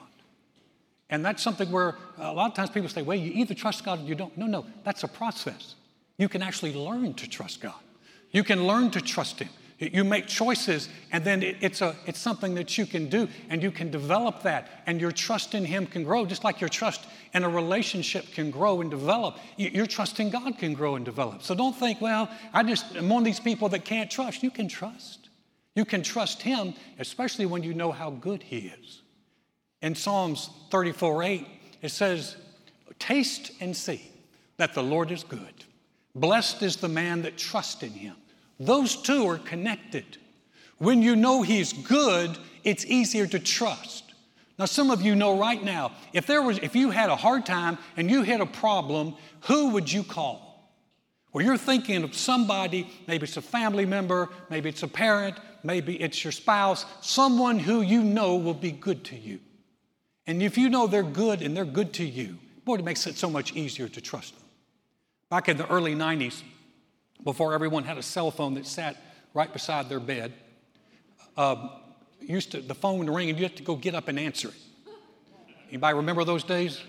And 1.10 1.26
that's 1.26 1.44
something 1.44 1.70
where 1.72 1.96
a 2.18 2.34
lot 2.34 2.50
of 2.50 2.54
times 2.56 2.70
people 2.70 2.88
say, 2.88 3.02
well, 3.02 3.18
you 3.18 3.32
either 3.34 3.54
trust 3.54 3.84
God 3.84 4.00
or 4.00 4.04
you 4.04 4.16
don't. 4.16 4.36
No, 4.38 4.46
no, 4.46 4.66
that's 4.84 5.04
a 5.04 5.08
process. 5.08 5.76
You 6.18 6.30
can 6.30 6.42
actually 6.42 6.74
learn 6.74 7.14
to 7.16 7.30
trust 7.30 7.62
God. 7.62 7.76
You 8.32 8.44
can 8.44 8.66
learn 8.66 8.92
to 8.92 9.02
trust 9.02 9.40
Him. 9.40 9.50
You 9.78 10.04
make 10.04 10.28
choices, 10.28 10.90
and 11.12 11.24
then 11.24 11.42
it's, 11.42 11.82
a, 11.82 11.96
it's 12.06 12.20
something 12.20 12.54
that 12.54 12.78
you 12.78 12.86
can 12.86 13.10
do, 13.10 13.28
and 13.50 13.64
you 13.64 13.72
can 13.72 13.90
develop 13.90 14.44
that, 14.44 14.84
and 14.86 15.02
your 15.02 15.12
trust 15.12 15.56
in 15.56 15.66
Him 15.66 15.88
can 15.88 16.04
grow, 16.04 16.24
just 16.24 16.44
like 16.44 16.62
your 16.62 16.70
trust 16.70 17.08
in 17.34 17.44
a 17.44 17.50
relationship 17.50 18.32
can 18.32 18.52
grow 18.52 18.82
and 18.82 18.92
develop. 18.92 19.40
Your 19.58 19.88
trust 19.88 20.20
in 20.20 20.30
God 20.30 20.60
can 20.60 20.76
grow 20.76 20.96
and 20.96 21.04
develop. 21.04 21.42
So 21.42 21.56
don't 21.56 21.76
think, 21.76 22.00
well, 22.00 22.30
I 22.54 22.62
just 22.62 22.96
am 22.96 23.10
one 23.10 23.24
of 23.24 23.26
these 23.26 23.40
people 23.40 23.70
that 23.70 23.84
can't 23.84 24.10
trust. 24.10 24.44
You 24.44 24.52
can 24.52 24.68
trust. 24.68 25.21
You 25.76 25.86
can 25.86 26.04
trust 26.04 26.42
Him, 26.42 26.74
especially 27.00 27.46
when 27.46 27.64
you 27.64 27.74
know 27.74 27.92
how 27.92 28.12
good 28.12 28.44
He 28.44 28.72
is. 28.80 29.02
In 29.82 29.96
Psalms 29.96 30.50
34 30.70 31.24
8, 31.24 31.48
it 31.82 31.90
says, 31.90 32.36
Taste 33.00 33.52
and 33.60 33.76
see 33.76 34.02
that 34.58 34.74
the 34.74 34.84
Lord 34.84 35.12
is 35.12 35.24
good. 35.24 35.66
Blessed 36.14 36.62
is 36.62 36.76
the 36.76 36.90
man 36.90 37.22
that 37.24 37.38
trusts 37.38 37.82
in 37.84 37.92
Him. 37.92 38.16
Those 38.60 38.96
two 38.96 39.26
are 39.28 39.38
connected. 39.38 40.18
When 40.78 41.02
you 41.02 41.16
know 41.16 41.42
He's 41.42 41.74
good, 41.74 42.38
it's 42.64 42.86
easier 42.86 43.26
to 43.28 43.40
trust. 43.40 44.14
Now, 44.60 44.66
some 44.66 44.92
of 44.92 45.02
you 45.02 45.16
know 45.16 45.40
right 45.40 45.64
now, 45.64 45.94
if 46.14 46.28
there 46.28 46.44
was, 46.44 46.60
if 46.60 46.76
you 46.76 46.92
had 46.92 47.10
a 47.10 47.16
hard 47.16 47.46
time 47.46 47.80
and 47.98 48.12
you 48.12 48.22
hit 48.22 48.42
a 48.42 48.46
problem, 48.46 49.16
who 49.42 49.70
would 49.70 49.92
you 49.92 50.04
call? 50.04 50.51
Well, 51.34 51.46
you're 51.46 51.58
thinking 51.58 52.04
of 52.04 52.16
somebody, 52.16 52.90
maybe 53.08 53.24
it's 53.24 53.38
a 53.38 53.42
family 53.42 53.86
member, 53.86 54.30
maybe 54.50 54.68
it's 54.68 54.84
a 54.84 54.88
parent, 54.88 55.38
maybe 55.64 55.96
it's 56.02 56.24
your 56.24 56.32
spouse, 56.32 56.86
someone 57.02 57.58
who 57.58 57.82
you 57.82 58.04
know 58.04 58.36
will 58.36 58.54
be 58.54 58.72
good 58.72 59.06
to 59.06 59.16
you. 59.16 59.40
And 60.28 60.44
if 60.44 60.58
you 60.58 60.70
know 60.70 60.88
they're 60.88 61.04
good 61.04 61.42
and 61.42 61.56
they're 61.56 61.64
good 61.66 61.94
to 61.94 62.06
you, 62.06 62.38
boy, 62.66 62.76
it 62.76 62.84
makes 62.84 63.08
it 63.08 63.16
so 63.16 63.30
much 63.30 63.54
easier 63.56 63.88
to 63.88 64.02
trust 64.02 64.36
them. 64.36 64.44
Back 65.30 65.48
in 65.48 65.56
the 65.56 65.68
early 65.70 65.96
90s, 65.96 66.42
before 67.24 67.54
everyone 67.54 67.86
had 67.86 67.98
a 67.98 68.04
cell 68.04 68.30
phone 68.30 68.56
that 68.56 68.66
sat 68.66 68.98
right 69.34 69.52
beside 69.52 69.88
their 69.88 70.02
bed, 70.02 70.34
uh, 71.38 71.70
used 72.20 72.52
to, 72.52 72.62
the 72.62 72.76
phone 72.76 73.00
would 73.00 73.10
ring 73.10 73.30
and 73.30 73.40
you 73.40 73.46
had 73.46 73.56
to 73.56 73.64
go 73.64 73.76
get 73.76 73.96
up 73.96 74.10
and 74.10 74.20
answer 74.20 74.50
it. 74.50 74.94
Anybody 75.70 75.96
remember 75.96 76.26
those 76.26 76.44
days? 76.44 76.82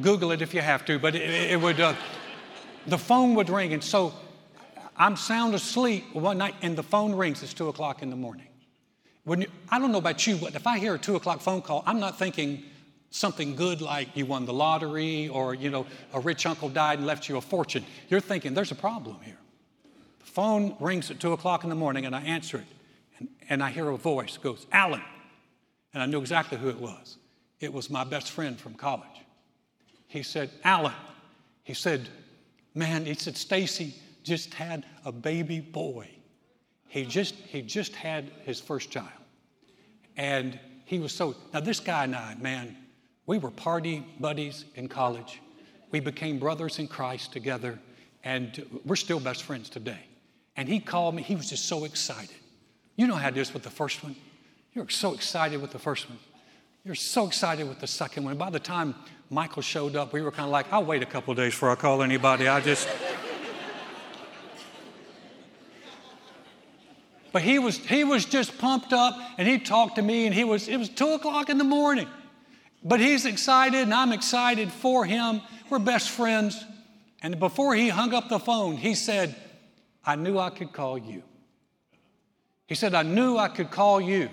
Google 0.00 0.32
it 0.32 0.40
if 0.40 0.54
you 0.54 0.62
have 0.62 0.86
to, 0.86 0.98
but 0.98 1.14
it, 1.14 1.50
it 1.50 1.60
would. 1.60 1.78
Uh, 1.78 1.94
the 2.86 2.98
phone 2.98 3.34
would 3.34 3.50
ring. 3.50 3.72
And 3.72 3.82
so 3.82 4.14
I'm 4.96 5.16
sound 5.16 5.54
asleep 5.54 6.14
one 6.14 6.38
night 6.38 6.54
and 6.62 6.76
the 6.76 6.82
phone 6.82 7.14
rings. 7.14 7.42
It's 7.42 7.54
two 7.54 7.68
o'clock 7.68 8.02
in 8.02 8.10
the 8.10 8.16
morning. 8.16 8.46
When 9.24 9.42
you, 9.42 9.48
I 9.68 9.78
don't 9.78 9.92
know 9.92 9.98
about 9.98 10.26
you, 10.26 10.36
but 10.36 10.54
if 10.54 10.66
I 10.66 10.78
hear 10.78 10.94
a 10.94 10.98
two 10.98 11.16
o'clock 11.16 11.40
phone 11.40 11.62
call, 11.62 11.82
I'm 11.86 12.00
not 12.00 12.18
thinking 12.18 12.64
something 13.10 13.56
good 13.56 13.80
like 13.80 14.16
you 14.16 14.24
won 14.24 14.46
the 14.46 14.52
lottery 14.52 15.28
or, 15.28 15.54
you 15.54 15.70
know, 15.70 15.86
a 16.12 16.20
rich 16.20 16.46
uncle 16.46 16.68
died 16.68 16.98
and 16.98 17.06
left 17.06 17.28
you 17.28 17.36
a 17.36 17.40
fortune. 17.40 17.84
You're 18.08 18.20
thinking 18.20 18.54
there's 18.54 18.70
a 18.70 18.76
problem 18.76 19.18
here. 19.24 19.38
The 20.20 20.26
phone 20.26 20.76
rings 20.80 21.10
at 21.10 21.20
two 21.20 21.32
o'clock 21.32 21.64
in 21.64 21.70
the 21.70 21.76
morning 21.76 22.06
and 22.06 22.14
I 22.14 22.20
answer 22.22 22.58
it. 22.58 22.66
And, 23.18 23.28
and 23.48 23.62
I 23.62 23.70
hear 23.70 23.88
a 23.88 23.96
voice 23.96 24.36
goes, 24.36 24.66
Alan. 24.72 25.02
And 25.92 26.02
I 26.02 26.06
knew 26.06 26.20
exactly 26.20 26.56
who 26.56 26.68
it 26.68 26.80
was. 26.80 27.16
It 27.58 27.72
was 27.72 27.90
my 27.90 28.04
best 28.04 28.30
friend 28.30 28.58
from 28.58 28.74
college. 28.74 29.06
He 30.06 30.22
said, 30.22 30.50
Alan, 30.64 30.94
he 31.62 31.74
said, 31.74 32.08
man, 32.74 33.04
he 33.04 33.14
said, 33.14 33.36
Stacy 33.36 33.94
just 34.22 34.54
had 34.54 34.84
a 35.04 35.12
baby 35.12 35.60
boy. 35.60 36.08
He 36.88 37.04
just, 37.04 37.34
he 37.34 37.62
just 37.62 37.94
had 37.94 38.30
his 38.44 38.60
first 38.60 38.90
child. 38.90 39.08
And 40.16 40.58
he 40.84 40.98
was 40.98 41.12
so, 41.12 41.36
now 41.52 41.60
this 41.60 41.80
guy 41.80 42.04
and 42.04 42.16
I, 42.16 42.34
man, 42.34 42.76
we 43.26 43.38
were 43.38 43.50
party 43.50 44.04
buddies 44.18 44.64
in 44.74 44.88
college. 44.88 45.40
We 45.92 46.00
became 46.00 46.38
brothers 46.38 46.78
in 46.78 46.88
Christ 46.88 47.32
together, 47.32 47.78
and 48.24 48.64
we're 48.84 48.96
still 48.96 49.20
best 49.20 49.44
friends 49.44 49.68
today. 49.68 50.00
And 50.56 50.68
he 50.68 50.80
called 50.80 51.14
me, 51.14 51.22
he 51.22 51.36
was 51.36 51.48
just 51.48 51.66
so 51.66 51.84
excited. 51.84 52.34
You 52.96 53.06
know 53.06 53.14
how 53.14 53.28
it 53.28 53.36
is 53.36 53.54
with 53.54 53.62
the 53.62 53.70
first 53.70 54.02
one. 54.02 54.16
You're 54.72 54.88
so 54.88 55.14
excited 55.14 55.60
with 55.62 55.70
the 55.70 55.78
first 55.78 56.08
one. 56.08 56.18
You're 56.82 56.94
so 56.94 57.26
excited 57.26 57.68
with 57.68 57.78
the 57.78 57.86
second 57.86 58.24
one. 58.24 58.38
By 58.38 58.48
the 58.48 58.58
time 58.58 58.94
Michael 59.28 59.60
showed 59.60 59.96
up, 59.96 60.14
we 60.14 60.22
were 60.22 60.30
kind 60.30 60.46
of 60.46 60.50
like, 60.50 60.72
I'll 60.72 60.84
wait 60.84 61.02
a 61.02 61.06
couple 61.06 61.34
days 61.34 61.52
before 61.52 61.70
I 61.70 61.74
call 61.74 62.02
anybody. 62.02 62.48
I 62.48 62.60
just. 62.60 62.88
but 67.32 67.42
he 67.42 67.58
was, 67.58 67.76
he 67.76 68.02
was 68.02 68.24
just 68.24 68.56
pumped 68.56 68.94
up 68.94 69.14
and 69.36 69.46
he 69.46 69.58
talked 69.58 69.96
to 69.96 70.02
me 70.02 70.24
and 70.24 70.34
he 70.34 70.42
was, 70.42 70.68
it 70.68 70.78
was 70.78 70.88
two 70.88 71.08
o'clock 71.08 71.50
in 71.50 71.58
the 71.58 71.64
morning. 71.64 72.08
But 72.82 72.98
he's 72.98 73.26
excited 73.26 73.82
and 73.82 73.92
I'm 73.92 74.12
excited 74.12 74.72
for 74.72 75.04
him. 75.04 75.42
We're 75.68 75.80
best 75.80 76.08
friends. 76.08 76.64
And 77.22 77.38
before 77.38 77.74
he 77.74 77.90
hung 77.90 78.14
up 78.14 78.30
the 78.30 78.38
phone, 78.38 78.78
he 78.78 78.94
said, 78.94 79.36
I 80.02 80.16
knew 80.16 80.38
I 80.38 80.48
could 80.48 80.72
call 80.72 80.96
you. 80.96 81.24
He 82.66 82.74
said, 82.74 82.94
I 82.94 83.02
knew 83.02 83.36
I 83.36 83.48
could 83.48 83.70
call 83.70 84.00
you 84.00 84.30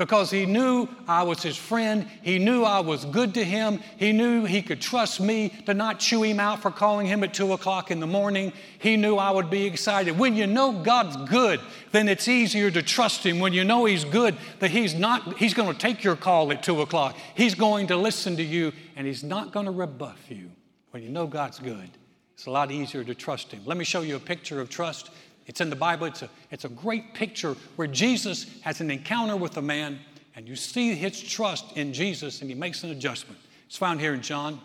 because 0.00 0.30
he 0.30 0.46
knew 0.46 0.88
I 1.06 1.24
was 1.24 1.42
his 1.42 1.58
friend. 1.58 2.08
He 2.22 2.38
knew 2.38 2.62
I 2.62 2.80
was 2.80 3.04
good 3.04 3.34
to 3.34 3.44
him. 3.44 3.80
He 3.98 4.12
knew 4.12 4.46
he 4.46 4.62
could 4.62 4.80
trust 4.80 5.20
me 5.20 5.50
to 5.66 5.74
not 5.74 6.00
chew 6.00 6.22
him 6.22 6.40
out 6.40 6.62
for 6.62 6.70
calling 6.70 7.06
him 7.06 7.22
at 7.22 7.34
two 7.34 7.52
o'clock 7.52 7.90
in 7.90 8.00
the 8.00 8.06
morning. 8.06 8.54
He 8.78 8.96
knew 8.96 9.16
I 9.16 9.30
would 9.30 9.50
be 9.50 9.66
excited. 9.66 10.18
When 10.18 10.36
you 10.36 10.46
know 10.46 10.72
God's 10.72 11.16
good, 11.28 11.60
then 11.92 12.08
it's 12.08 12.28
easier 12.28 12.70
to 12.70 12.82
trust 12.82 13.26
him. 13.26 13.40
When 13.40 13.52
you 13.52 13.62
know 13.62 13.84
he's 13.84 14.04
good, 14.04 14.38
that 14.60 14.70
he's 14.70 14.94
not, 14.94 15.36
he's 15.36 15.52
going 15.52 15.70
to 15.70 15.78
take 15.78 16.02
your 16.02 16.16
call 16.16 16.50
at 16.50 16.62
two 16.62 16.80
o'clock. 16.80 17.14
He's 17.34 17.54
going 17.54 17.88
to 17.88 17.96
listen 17.98 18.38
to 18.38 18.42
you 18.42 18.72
and 18.96 19.06
he's 19.06 19.22
not 19.22 19.52
going 19.52 19.66
to 19.66 19.72
rebuff 19.72 20.30
you. 20.30 20.50
When 20.92 21.02
you 21.02 21.10
know 21.10 21.26
God's 21.26 21.58
good, 21.58 21.90
it's 22.32 22.46
a 22.46 22.50
lot 22.50 22.70
easier 22.70 23.04
to 23.04 23.14
trust 23.14 23.52
him. 23.52 23.60
Let 23.66 23.76
me 23.76 23.84
show 23.84 24.00
you 24.00 24.16
a 24.16 24.18
picture 24.18 24.62
of 24.62 24.70
trust 24.70 25.10
it's 25.50 25.60
in 25.60 25.68
the 25.68 25.74
Bible. 25.74 26.06
It's 26.06 26.22
a, 26.22 26.30
it's 26.52 26.64
a 26.64 26.68
great 26.68 27.12
picture 27.12 27.56
where 27.74 27.88
Jesus 27.88 28.46
has 28.60 28.80
an 28.80 28.88
encounter 28.88 29.34
with 29.34 29.56
a 29.56 29.62
man, 29.62 29.98
and 30.36 30.46
you 30.46 30.54
see 30.54 30.94
his 30.94 31.20
trust 31.20 31.76
in 31.76 31.92
Jesus, 31.92 32.40
and 32.40 32.48
he 32.48 32.54
makes 32.54 32.84
an 32.84 32.90
adjustment. 32.90 33.36
It's 33.66 33.76
found 33.76 34.00
here 34.00 34.14
in 34.14 34.22
John 34.22 34.60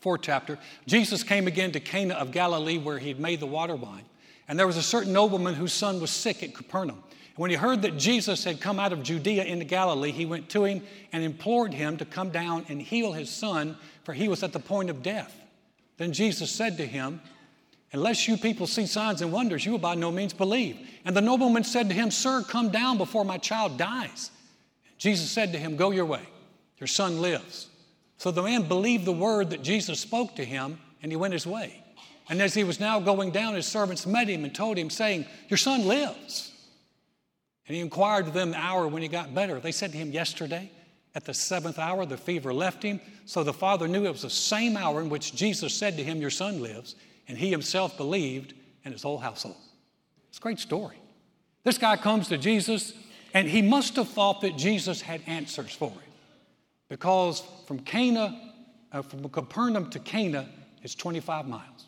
4 0.00 0.18
chapter. 0.18 0.58
Jesus 0.86 1.22
came 1.22 1.46
again 1.46 1.72
to 1.72 1.80
Cana 1.80 2.12
of 2.12 2.30
Galilee 2.30 2.76
where 2.76 2.98
he 2.98 3.08
had 3.08 3.20
made 3.20 3.40
the 3.40 3.46
water 3.46 3.74
wine. 3.74 4.04
And 4.48 4.58
there 4.58 4.66
was 4.66 4.76
a 4.76 4.82
certain 4.82 5.14
nobleman 5.14 5.54
whose 5.54 5.72
son 5.72 5.98
was 5.98 6.10
sick 6.10 6.42
at 6.42 6.54
Capernaum. 6.54 6.98
And 6.98 7.38
when 7.38 7.48
he 7.48 7.56
heard 7.56 7.80
that 7.80 7.96
Jesus 7.96 8.44
had 8.44 8.60
come 8.60 8.78
out 8.78 8.92
of 8.92 9.02
Judea 9.02 9.44
into 9.44 9.64
Galilee, 9.64 10.12
he 10.12 10.26
went 10.26 10.50
to 10.50 10.64
him 10.64 10.82
and 11.14 11.24
implored 11.24 11.72
him 11.72 11.96
to 11.96 12.04
come 12.04 12.28
down 12.28 12.66
and 12.68 12.82
heal 12.82 13.14
his 13.14 13.30
son, 13.30 13.78
for 14.04 14.12
he 14.12 14.28
was 14.28 14.42
at 14.42 14.52
the 14.52 14.60
point 14.60 14.90
of 14.90 15.02
death. 15.02 15.34
Then 15.96 16.12
Jesus 16.12 16.50
said 16.50 16.76
to 16.76 16.86
him, 16.86 17.22
Unless 17.92 18.26
you 18.26 18.38
people 18.38 18.66
see 18.66 18.86
signs 18.86 19.20
and 19.20 19.30
wonders, 19.30 19.66
you 19.66 19.72
will 19.72 19.78
by 19.78 19.94
no 19.94 20.10
means 20.10 20.32
believe. 20.32 20.78
And 21.04 21.14
the 21.14 21.20
nobleman 21.20 21.62
said 21.62 21.88
to 21.90 21.94
him, 21.94 22.10
Sir, 22.10 22.42
come 22.42 22.70
down 22.70 22.96
before 22.96 23.24
my 23.24 23.36
child 23.36 23.76
dies. 23.76 24.30
Jesus 24.96 25.30
said 25.30 25.52
to 25.52 25.58
him, 25.58 25.76
Go 25.76 25.90
your 25.90 26.06
way, 26.06 26.22
your 26.78 26.86
son 26.86 27.20
lives. 27.20 27.68
So 28.16 28.30
the 28.30 28.42
man 28.42 28.62
believed 28.62 29.04
the 29.04 29.12
word 29.12 29.50
that 29.50 29.62
Jesus 29.62 30.00
spoke 30.00 30.36
to 30.36 30.44
him, 30.44 30.78
and 31.02 31.12
he 31.12 31.16
went 31.16 31.34
his 31.34 31.46
way. 31.46 31.82
And 32.28 32.40
as 32.40 32.54
he 32.54 32.64
was 32.64 32.80
now 32.80 32.98
going 32.98 33.30
down, 33.30 33.54
his 33.54 33.66
servants 33.66 34.06
met 34.06 34.28
him 34.28 34.44
and 34.44 34.54
told 34.54 34.78
him, 34.78 34.88
saying, 34.88 35.26
Your 35.48 35.58
son 35.58 35.86
lives. 35.86 36.50
And 37.66 37.76
he 37.76 37.82
inquired 37.82 38.28
of 38.28 38.32
them 38.32 38.52
the 38.52 38.56
hour 38.56 38.88
when 38.88 39.02
he 39.02 39.08
got 39.08 39.34
better. 39.34 39.60
They 39.60 39.72
said 39.72 39.92
to 39.92 39.98
him, 39.98 40.12
Yesterday, 40.12 40.70
at 41.14 41.26
the 41.26 41.34
seventh 41.34 41.78
hour, 41.78 42.06
the 42.06 42.16
fever 42.16 42.54
left 42.54 42.82
him. 42.82 43.00
So 43.26 43.44
the 43.44 43.52
father 43.52 43.86
knew 43.86 44.06
it 44.06 44.12
was 44.12 44.22
the 44.22 44.30
same 44.30 44.78
hour 44.78 45.02
in 45.02 45.10
which 45.10 45.34
Jesus 45.34 45.74
said 45.74 45.98
to 45.98 46.04
him, 46.04 46.22
Your 46.22 46.30
son 46.30 46.62
lives 46.62 46.94
and 47.28 47.38
he 47.38 47.50
himself 47.50 47.96
believed 47.96 48.54
and 48.84 48.92
his 48.92 49.02
whole 49.02 49.18
household. 49.18 49.56
It's 50.28 50.38
a 50.38 50.40
great 50.40 50.58
story. 50.58 50.96
This 51.64 51.78
guy 51.78 51.96
comes 51.96 52.28
to 52.28 52.38
Jesus, 52.38 52.92
and 53.34 53.48
he 53.48 53.62
must 53.62 53.96
have 53.96 54.08
thought 54.08 54.40
that 54.40 54.56
Jesus 54.56 55.00
had 55.00 55.22
answers 55.26 55.72
for 55.72 55.90
him 55.90 56.00
because 56.88 57.42
from 57.66 57.78
Cana, 57.78 58.52
uh, 58.92 59.02
from 59.02 59.26
Capernaum 59.28 59.88
to 59.90 59.98
Cana 59.98 60.48
is 60.82 60.94
25 60.94 61.46
miles. 61.46 61.86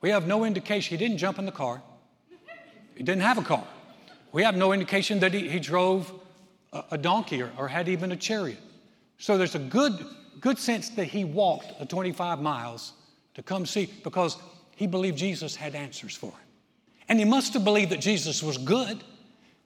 We 0.00 0.10
have 0.10 0.26
no 0.26 0.44
indication, 0.44 0.96
he 0.96 1.04
didn't 1.04 1.18
jump 1.18 1.38
in 1.38 1.44
the 1.44 1.52
car, 1.52 1.82
he 2.94 3.02
didn't 3.02 3.22
have 3.22 3.38
a 3.38 3.42
car. 3.42 3.66
We 4.32 4.42
have 4.42 4.56
no 4.56 4.72
indication 4.72 5.20
that 5.20 5.34
he, 5.34 5.48
he 5.48 5.58
drove 5.58 6.12
a, 6.72 6.84
a 6.92 6.98
donkey 6.98 7.42
or, 7.42 7.50
or 7.58 7.68
had 7.68 7.88
even 7.88 8.12
a 8.12 8.16
chariot. 8.16 8.58
So 9.18 9.36
there's 9.36 9.54
a 9.54 9.58
good, 9.58 10.04
good 10.40 10.58
sense 10.58 10.90
that 10.90 11.04
he 11.06 11.24
walked 11.24 11.78
the 11.78 11.86
25 11.86 12.40
miles 12.40 12.92
to 13.36 13.42
come 13.42 13.66
see 13.66 13.92
because 14.02 14.38
he 14.76 14.86
believed 14.86 15.18
Jesus 15.18 15.54
had 15.54 15.74
answers 15.74 16.16
for 16.16 16.30
him. 16.30 16.48
And 17.06 17.18
he 17.18 17.26
must 17.26 17.52
have 17.52 17.64
believed 17.64 17.92
that 17.92 18.00
Jesus 18.00 18.42
was 18.42 18.56
good 18.56 19.04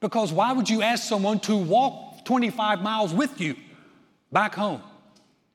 because 0.00 0.32
why 0.32 0.52
would 0.52 0.68
you 0.68 0.82
ask 0.82 1.08
someone 1.08 1.38
to 1.40 1.56
walk 1.56 2.24
25 2.24 2.82
miles 2.82 3.14
with 3.14 3.40
you 3.40 3.54
back 4.32 4.56
home? 4.56 4.82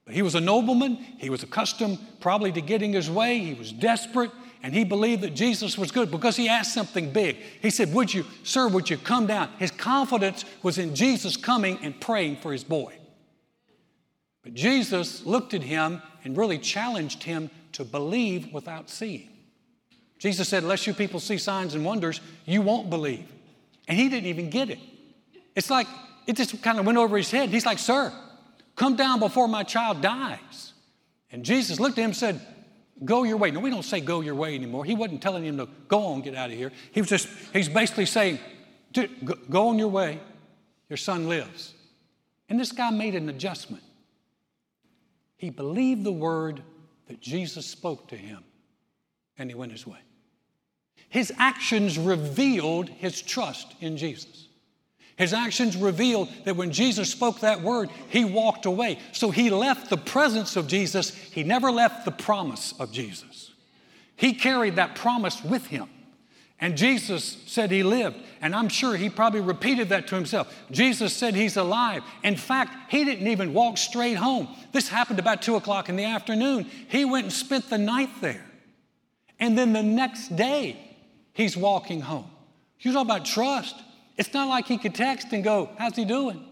But 0.06 0.16
he 0.16 0.22
was 0.22 0.34
a 0.34 0.40
nobleman, 0.40 0.96
he 1.18 1.30
was 1.30 1.44
accustomed 1.44 2.00
probably 2.22 2.54
to 2.54 2.62
getting 2.62 2.94
his 2.94 3.12
way, 3.12 3.40
he 3.40 3.54
was 3.54 3.74
desperate, 3.74 4.32
and 4.64 4.74
he 4.74 4.86
believed 4.86 5.22
that 5.24 5.36
Jesus 5.36 5.78
was 5.78 5.92
good 5.92 6.10
because 6.10 6.38
he 6.38 6.48
asked 6.48 6.74
something 6.74 7.12
big. 7.12 7.36
He 7.62 7.70
said, 7.70 7.94
Would 7.94 8.14
you, 8.14 8.26
sir, 8.44 8.70
would 8.70 8.90
you 8.90 8.98
come 8.98 9.28
down? 9.28 9.50
His 9.60 9.72
confidence 9.72 10.46
was 10.64 10.78
in 10.78 10.96
Jesus 10.96 11.36
coming 11.36 11.80
and 11.82 12.00
praying 12.00 12.38
for 12.38 12.54
his 12.54 12.64
boy. 12.64 12.94
But 14.42 14.54
Jesus 14.54 15.26
looked 15.26 15.54
at 15.54 15.64
him 15.64 16.02
and 16.24 16.38
really 16.38 16.60
challenged 16.60 17.24
him 17.24 17.50
to 17.76 17.84
believe 17.84 18.52
without 18.54 18.90
seeing. 18.90 19.30
Jesus 20.18 20.48
said, 20.50 20.64
Unless 20.64 20.88
you 20.88 20.94
people 20.94 21.20
see 21.20 21.38
signs 21.38 21.76
and 21.76 21.84
wonders, 21.86 22.22
you 22.46 22.62
won't 22.62 22.90
believe. 22.90 23.26
And 23.88 23.98
he 23.98 24.10
didn't 24.10 24.28
even 24.28 24.50
get 24.50 24.70
it. 24.70 24.80
It's 25.56 25.70
like 25.70 25.88
it 26.26 26.36
just 26.36 26.62
kind 26.62 26.80
of 26.80 26.86
went 26.86 26.98
over 26.98 27.18
his 27.18 27.30
head. 27.30 27.50
He's 27.50 27.66
like, 27.66 27.80
Sir, 27.80 28.14
come 28.76 28.96
down 28.96 29.20
before 29.20 29.48
my 29.48 29.64
child 29.64 30.02
dies. 30.02 30.74
And 31.32 31.44
Jesus 31.44 31.80
looked 31.80 31.98
at 31.98 32.02
him 32.02 32.12
and 32.12 32.16
said, 32.16 32.42
Go 33.04 33.24
your 33.24 33.38
way. 33.38 33.52
No, 33.52 33.60
we 33.60 33.70
don't 33.70 33.84
say 33.84 34.00
go 34.00 34.22
your 34.22 34.36
way 34.36 34.56
anymore. 34.56 34.86
He 34.86 34.96
wasn't 34.96 35.22
telling 35.22 35.46
him 35.46 35.58
to 35.58 35.68
go 35.90 36.06
on, 36.06 36.22
get 36.22 36.34
out 36.34 36.50
of 36.50 36.56
here. 36.56 36.72
He 36.92 37.02
was 37.02 37.10
just, 37.10 37.28
he's 37.52 37.68
basically 37.68 38.06
saying, 38.06 38.40
Go 39.50 39.68
on 39.68 39.78
your 39.78 39.90
way. 39.90 40.20
Your 40.90 40.98
son 40.98 41.28
lives. 41.28 41.74
And 42.48 42.60
this 42.60 42.72
guy 42.72 42.90
made 42.92 43.16
an 43.16 43.28
adjustment. 43.28 43.84
He 45.36 45.50
believed 45.50 46.04
the 46.04 46.12
word 46.12 46.62
that 47.08 47.22
Jesus 47.22 47.66
spoke 47.66 48.08
to 48.10 48.16
him 48.16 48.44
and 49.38 49.50
he 49.50 49.56
went 49.56 49.72
his 49.72 49.86
way. 49.86 50.00
His 51.10 51.32
actions 51.38 51.98
revealed 51.98 52.90
his 52.90 53.22
trust 53.22 53.76
in 53.80 53.98
Jesus. 53.98 54.48
His 55.18 55.34
actions 55.34 55.78
revealed 55.78 56.30
that 56.44 56.58
when 56.58 56.72
Jesus 56.72 57.10
spoke 57.10 57.40
that 57.40 57.62
word, 57.62 57.90
he 58.10 58.26
walked 58.26 58.66
away. 58.66 59.00
So 59.14 59.32
he 59.32 59.50
left 59.50 59.90
the 59.90 59.98
presence 59.98 60.56
of 60.56 60.68
Jesus, 60.68 61.10
he 61.10 61.44
never 61.44 61.72
left 61.72 62.04
the 62.04 62.12
promise 62.12 62.74
of 62.80 62.92
Jesus. 62.92 63.52
He 64.18 64.34
carried 64.34 64.76
that 64.76 64.96
promise 64.96 65.44
with 65.44 65.68
him. 65.68 65.90
And 66.60 66.78
Jesus 66.78 67.38
said 67.46 67.70
he 67.70 67.84
lived. 67.84 68.18
And 68.42 68.56
I'm 68.56 68.70
sure 68.70 68.96
he 68.96 69.10
probably 69.10 69.42
repeated 69.42 69.90
that 69.90 70.08
to 70.08 70.16
himself. 70.16 70.54
Jesus 70.72 71.14
said 71.14 71.36
he's 71.36 71.58
alive. 71.58 72.04
In 72.24 72.36
fact, 72.36 72.92
he 72.92 73.04
didn't 73.04 73.28
even 73.28 73.54
walk 73.54 73.78
straight 73.78 74.16
home. 74.16 74.48
This 74.72 74.88
happened 74.88 75.20
about 75.20 75.42
two 75.42 75.56
o'clock 75.56 75.90
in 75.90 75.96
the 75.96 76.06
afternoon. 76.06 76.66
He 76.88 77.06
went 77.06 77.26
and 77.26 77.34
spent 77.34 77.70
the 77.70 77.78
night 77.78 78.10
there. 78.22 78.46
And 79.40 79.58
then 79.58 79.74
the 79.74 79.84
next 79.84 80.36
day, 80.36 80.78
he's 81.34 81.58
walking 81.58 82.02
home. 82.02 82.30
You 82.80 82.94
talk 82.94 83.04
about 83.04 83.26
trust. 83.26 83.76
It's 84.18 84.34
not 84.34 84.48
like 84.48 84.68
he 84.68 84.78
could 84.78 84.96
text 84.96 85.34
and 85.34 85.44
go, 85.44 85.70
How's 85.78 85.96
he 85.96 86.06
doing? 86.06 86.46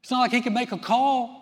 It's 0.00 0.10
not 0.10 0.20
like 0.20 0.30
he 0.30 0.40
could 0.40 0.54
make 0.54 0.72
a 0.72 0.78
call. 0.78 1.39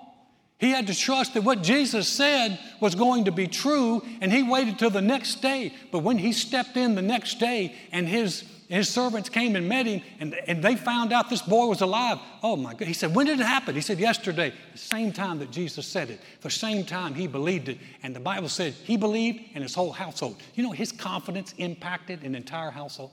He 0.59 0.71
had 0.71 0.89
to 0.89 0.95
trust 0.95 1.35
that 1.35 1.45
what 1.45 1.63
Jesus 1.63 2.09
said 2.09 2.59
was 2.81 2.97
going 2.97 3.27
to 3.27 3.33
be 3.33 3.47
true, 3.47 4.03
and 4.21 4.33
he 4.33 4.43
waited 4.43 4.77
till 4.77 4.91
the 4.91 5.01
next 5.01 5.41
day. 5.41 5.73
But 5.93 6.01
when 6.01 6.19
he 6.19 6.33
stepped 6.33 6.77
in 6.77 6.97
the 6.97 7.03
next 7.03 7.39
day 7.39 7.77
and 7.93 8.09
his, 8.09 8.43
his 8.69 8.89
servants 8.89 9.29
came 9.29 9.55
and 9.55 9.69
met 9.69 9.87
him, 9.87 10.03
and, 10.19 10.35
and 10.49 10.61
they 10.61 10.75
found 10.75 11.13
out 11.13 11.31
this 11.31 11.43
boy 11.43 11.67
was 11.67 11.81
alive, 11.81 12.19
oh 12.43 12.57
my 12.57 12.75
God. 12.75 12.89
He 12.89 12.93
said, 12.93 13.15
When 13.15 13.27
did 13.27 13.39
it 13.39 13.47
happen? 13.47 13.77
He 13.77 13.81
said, 13.81 14.01
Yesterday, 14.01 14.53
the 14.73 14.79
same 14.79 15.13
time 15.13 15.39
that 15.39 15.53
Jesus 15.53 15.87
said 15.87 16.11
it, 16.11 16.21
the 16.41 16.51
same 16.51 16.85
time 16.85 17.15
he 17.15 17.29
believed 17.29 17.69
it. 17.69 17.79
And 18.03 18.15
the 18.15 18.21
Bible 18.21 18.49
said 18.49 18.73
he 18.73 18.97
believed 18.97 19.39
and 19.55 19.63
his 19.63 19.77
whole 19.77 19.93
household. 19.93 20.43
You 20.57 20.65
know, 20.65 20.73
his 20.73 20.91
confidence 20.91 21.55
impacted 21.59 22.25
an 22.25 22.35
entire 22.35 22.73
household. 22.73 23.13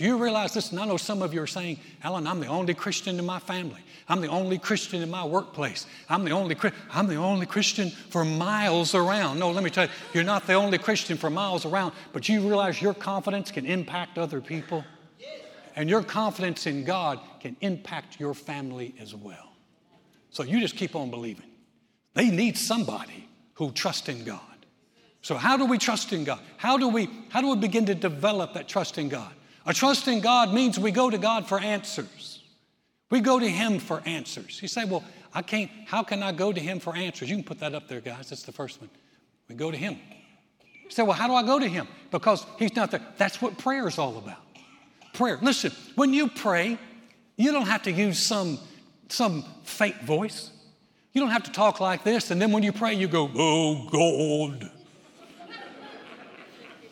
Do 0.00 0.06
you 0.06 0.16
realize 0.16 0.54
this? 0.54 0.70
And 0.70 0.80
I 0.80 0.86
know 0.86 0.96
some 0.96 1.20
of 1.20 1.34
you 1.34 1.42
are 1.42 1.46
saying, 1.46 1.78
Alan, 2.02 2.26
I'm 2.26 2.40
the 2.40 2.46
only 2.46 2.72
Christian 2.72 3.18
in 3.18 3.26
my 3.26 3.38
family. 3.38 3.82
I'm 4.08 4.22
the 4.22 4.28
only 4.28 4.56
Christian 4.56 5.02
in 5.02 5.10
my 5.10 5.26
workplace. 5.26 5.84
I'm 6.08 6.24
the 6.24 6.30
only, 6.30 6.56
I'm 6.90 7.06
the 7.06 7.16
only 7.16 7.44
Christian 7.44 7.90
for 7.90 8.24
miles 8.24 8.94
around. 8.94 9.38
No, 9.38 9.50
let 9.50 9.62
me 9.62 9.68
tell 9.68 9.84
you, 9.84 9.90
you're 10.14 10.24
not 10.24 10.46
the 10.46 10.54
only 10.54 10.78
Christian 10.78 11.18
for 11.18 11.28
miles 11.28 11.66
around, 11.66 11.92
but 12.14 12.30
you 12.30 12.40
realize 12.40 12.80
your 12.80 12.94
confidence 12.94 13.50
can 13.50 13.66
impact 13.66 14.16
other 14.16 14.40
people? 14.40 14.86
And 15.76 15.90
your 15.90 16.02
confidence 16.02 16.66
in 16.66 16.84
God 16.84 17.20
can 17.38 17.54
impact 17.60 18.18
your 18.18 18.32
family 18.32 18.94
as 18.98 19.14
well. 19.14 19.52
So 20.30 20.44
you 20.44 20.60
just 20.60 20.76
keep 20.76 20.96
on 20.96 21.10
believing. 21.10 21.50
They 22.14 22.30
need 22.30 22.56
somebody 22.56 23.28
who 23.52 23.70
trusts 23.70 24.08
in 24.08 24.24
God. 24.24 24.40
So 25.20 25.34
how 25.34 25.58
do 25.58 25.66
we 25.66 25.76
trust 25.76 26.14
in 26.14 26.24
God? 26.24 26.40
How 26.56 26.78
do 26.78 26.88
we 26.88 27.10
how 27.28 27.42
do 27.42 27.48
we 27.48 27.56
begin 27.56 27.84
to 27.84 27.94
develop 27.94 28.54
that 28.54 28.66
trust 28.66 28.96
in 28.96 29.10
God? 29.10 29.34
A 29.66 29.74
trust 29.74 30.08
in 30.08 30.20
God 30.20 30.54
means 30.54 30.78
we 30.78 30.90
go 30.90 31.10
to 31.10 31.18
God 31.18 31.46
for 31.46 31.60
answers. 31.60 32.42
We 33.10 33.20
go 33.20 33.38
to 33.38 33.48
Him 33.48 33.78
for 33.78 34.02
answers. 34.06 34.60
You 34.62 34.68
say, 34.68 34.84
well, 34.84 35.04
I 35.34 35.42
can't, 35.42 35.70
how 35.86 36.02
can 36.02 36.22
I 36.22 36.32
go 36.32 36.52
to 36.52 36.60
Him 36.60 36.80
for 36.80 36.96
answers? 36.96 37.28
You 37.28 37.36
can 37.36 37.44
put 37.44 37.60
that 37.60 37.74
up 37.74 37.88
there, 37.88 38.00
guys. 38.00 38.30
That's 38.30 38.44
the 38.44 38.52
first 38.52 38.80
one. 38.80 38.90
We 39.48 39.54
go 39.54 39.70
to 39.70 39.76
Him. 39.76 39.98
You 40.84 40.90
say, 40.90 41.02
well, 41.02 41.12
how 41.12 41.26
do 41.26 41.34
I 41.34 41.42
go 41.42 41.58
to 41.58 41.68
Him? 41.68 41.88
Because 42.10 42.46
He's 42.58 42.74
not 42.74 42.90
there. 42.90 43.04
That's 43.16 43.42
what 43.42 43.58
prayer 43.58 43.86
is 43.86 43.98
all 43.98 44.16
about. 44.16 44.38
Prayer. 45.12 45.38
Listen, 45.42 45.72
when 45.96 46.14
you 46.14 46.28
pray, 46.28 46.78
you 47.36 47.52
don't 47.52 47.66
have 47.66 47.82
to 47.82 47.92
use 47.92 48.18
some, 48.18 48.58
some 49.08 49.44
fake 49.64 50.00
voice. 50.02 50.50
You 51.12 51.20
don't 51.20 51.30
have 51.30 51.42
to 51.44 51.52
talk 51.52 51.80
like 51.80 52.04
this, 52.04 52.30
and 52.30 52.40
then 52.40 52.52
when 52.52 52.62
you 52.62 52.72
pray, 52.72 52.94
you 52.94 53.08
go, 53.08 53.30
oh, 53.34 53.88
God. 53.90 54.70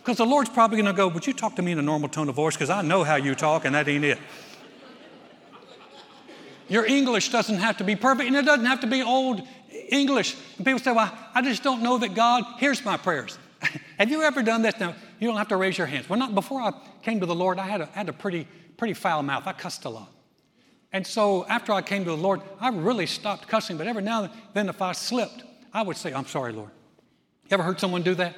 Because 0.09 0.17
the 0.17 0.25
Lord's 0.25 0.49
probably 0.49 0.79
going 0.79 0.87
to 0.87 0.95
go, 0.95 1.07
Would 1.07 1.27
you 1.27 1.35
talk 1.35 1.55
to 1.57 1.61
me 1.61 1.73
in 1.73 1.79
a 1.79 1.83
normal 1.83 2.09
tone 2.09 2.31
of 2.31 2.35
voice? 2.35 2.55
Because 2.55 2.71
I 2.71 2.81
know 2.81 3.05
how 3.05 3.17
you 3.17 3.35
talk, 3.35 3.67
and 3.67 3.75
that 3.75 3.87
ain't 3.89 4.07
it. 4.07 4.19
Your 6.67 6.87
English 6.87 7.29
doesn't 7.29 7.59
have 7.59 7.77
to 7.77 7.85
be 7.85 7.95
perfect, 7.95 8.27
and 8.27 8.35
it 8.35 8.47
doesn't 8.47 8.65
have 8.65 8.81
to 8.81 8.87
be 8.87 9.03
old 9.03 9.47
English. 9.91 10.35
And 10.57 10.65
people 10.65 10.79
say, 10.79 10.93
Well, 10.93 11.13
I 11.35 11.43
just 11.43 11.63
don't 11.63 11.83
know 11.83 11.99
that 11.99 12.15
God 12.15 12.43
hears 12.57 12.83
my 12.87 12.97
prayers. 12.97 13.39
have 13.99 14.09
you 14.09 14.23
ever 14.23 14.43
done 14.43 14.63
this? 14.63 14.81
Now, 14.81 14.95
you 15.21 15.29
don't 15.29 15.37
have 15.37 15.49
to 15.49 15.59
raise 15.59 15.77
your 15.77 15.87
hands. 15.87 16.09
Well, 16.09 16.19
not 16.19 16.35
before 16.35 16.63
I 16.63 16.73
came 17.03 17.21
to 17.21 17.27
the 17.27 17.35
Lord, 17.35 17.59
I 17.59 17.67
had 17.67 17.83
a, 17.83 17.87
had 17.93 18.09
a 18.09 18.15
pretty, 18.15 18.49
pretty 18.79 18.95
foul 18.95 19.23
mouth. 19.23 19.47
I 19.47 19.53
cussed 19.53 19.85
a 19.85 19.91
lot. 19.91 20.11
And 20.91 21.07
so 21.07 21.45
after 21.49 21.71
I 21.75 21.83
came 21.83 22.05
to 22.05 22.11
the 22.13 22.17
Lord, 22.17 22.41
I 22.63 22.71
really 22.71 23.05
stopped 23.05 23.47
cussing. 23.47 23.77
But 23.77 23.87
every 23.87 24.01
now 24.01 24.23
and 24.23 24.33
then, 24.55 24.71
if 24.71 24.81
I 24.81 24.93
slipped, 24.93 25.43
I 25.75 25.83
would 25.83 25.99
say, 25.99 26.15
I'm 26.15 26.25
sorry, 26.25 26.55
Lord. 26.55 26.71
You 27.43 27.51
ever 27.51 27.63
heard 27.63 27.79
someone 27.79 28.01
do 28.01 28.15
that? 28.15 28.35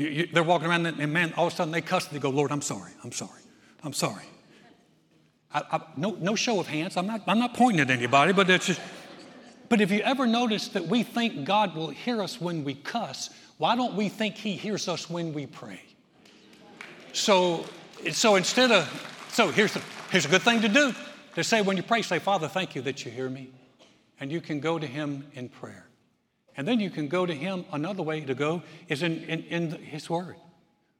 You, 0.00 0.08
you, 0.08 0.26
they're 0.32 0.42
walking 0.42 0.66
around 0.66 0.86
and 0.86 1.12
man, 1.12 1.34
all 1.36 1.48
of 1.48 1.52
a 1.52 1.56
sudden 1.56 1.72
they 1.72 1.82
cuss 1.82 2.06
and 2.06 2.16
they 2.16 2.22
go, 2.22 2.30
Lord, 2.30 2.50
I'm 2.50 2.62
sorry, 2.62 2.92
I'm 3.04 3.12
sorry, 3.12 3.42
I'm 3.84 3.92
sorry. 3.92 4.24
I, 5.52 5.62
I, 5.72 5.80
no, 5.98 6.12
no 6.12 6.34
show 6.34 6.58
of 6.58 6.66
hands. 6.66 6.96
I'm 6.96 7.06
not, 7.06 7.20
I'm 7.26 7.38
not 7.38 7.52
pointing 7.52 7.80
at 7.80 7.90
anybody, 7.90 8.32
but 8.32 8.48
it's 8.48 8.66
just. 8.66 8.80
But 9.68 9.82
if 9.82 9.90
you 9.90 10.00
ever 10.00 10.26
notice 10.26 10.68
that 10.68 10.86
we 10.86 11.02
think 11.02 11.44
God 11.44 11.76
will 11.76 11.90
hear 11.90 12.22
us 12.22 12.40
when 12.40 12.64
we 12.64 12.74
cuss, 12.74 13.28
why 13.58 13.76
don't 13.76 13.94
we 13.94 14.08
think 14.08 14.36
He 14.36 14.52
hears 14.52 14.88
us 14.88 15.10
when 15.10 15.34
we 15.34 15.44
pray? 15.44 15.82
So, 17.12 17.66
so 18.10 18.36
instead 18.36 18.72
of, 18.72 18.88
so 19.30 19.50
here's, 19.50 19.74
the, 19.74 19.82
here's 20.10 20.24
a 20.24 20.28
good 20.28 20.42
thing 20.42 20.62
to 20.62 20.68
do 20.68 20.94
to 21.34 21.44
say 21.44 21.60
when 21.60 21.76
you 21.76 21.82
pray, 21.82 22.00
say, 22.00 22.18
Father, 22.18 22.48
thank 22.48 22.74
you 22.74 22.80
that 22.82 23.04
you 23.04 23.10
hear 23.10 23.28
me. 23.28 23.50
And 24.18 24.32
you 24.32 24.40
can 24.40 24.60
go 24.60 24.78
to 24.78 24.86
Him 24.86 25.26
in 25.34 25.50
prayer. 25.50 25.89
And 26.56 26.66
then 26.66 26.80
you 26.80 26.90
can 26.90 27.08
go 27.08 27.26
to 27.26 27.34
Him. 27.34 27.64
Another 27.72 28.02
way 28.02 28.20
to 28.20 28.34
go 28.34 28.62
is 28.88 29.02
in, 29.02 29.18
in, 29.24 29.42
in 29.44 29.70
His 29.82 30.10
Word. 30.10 30.36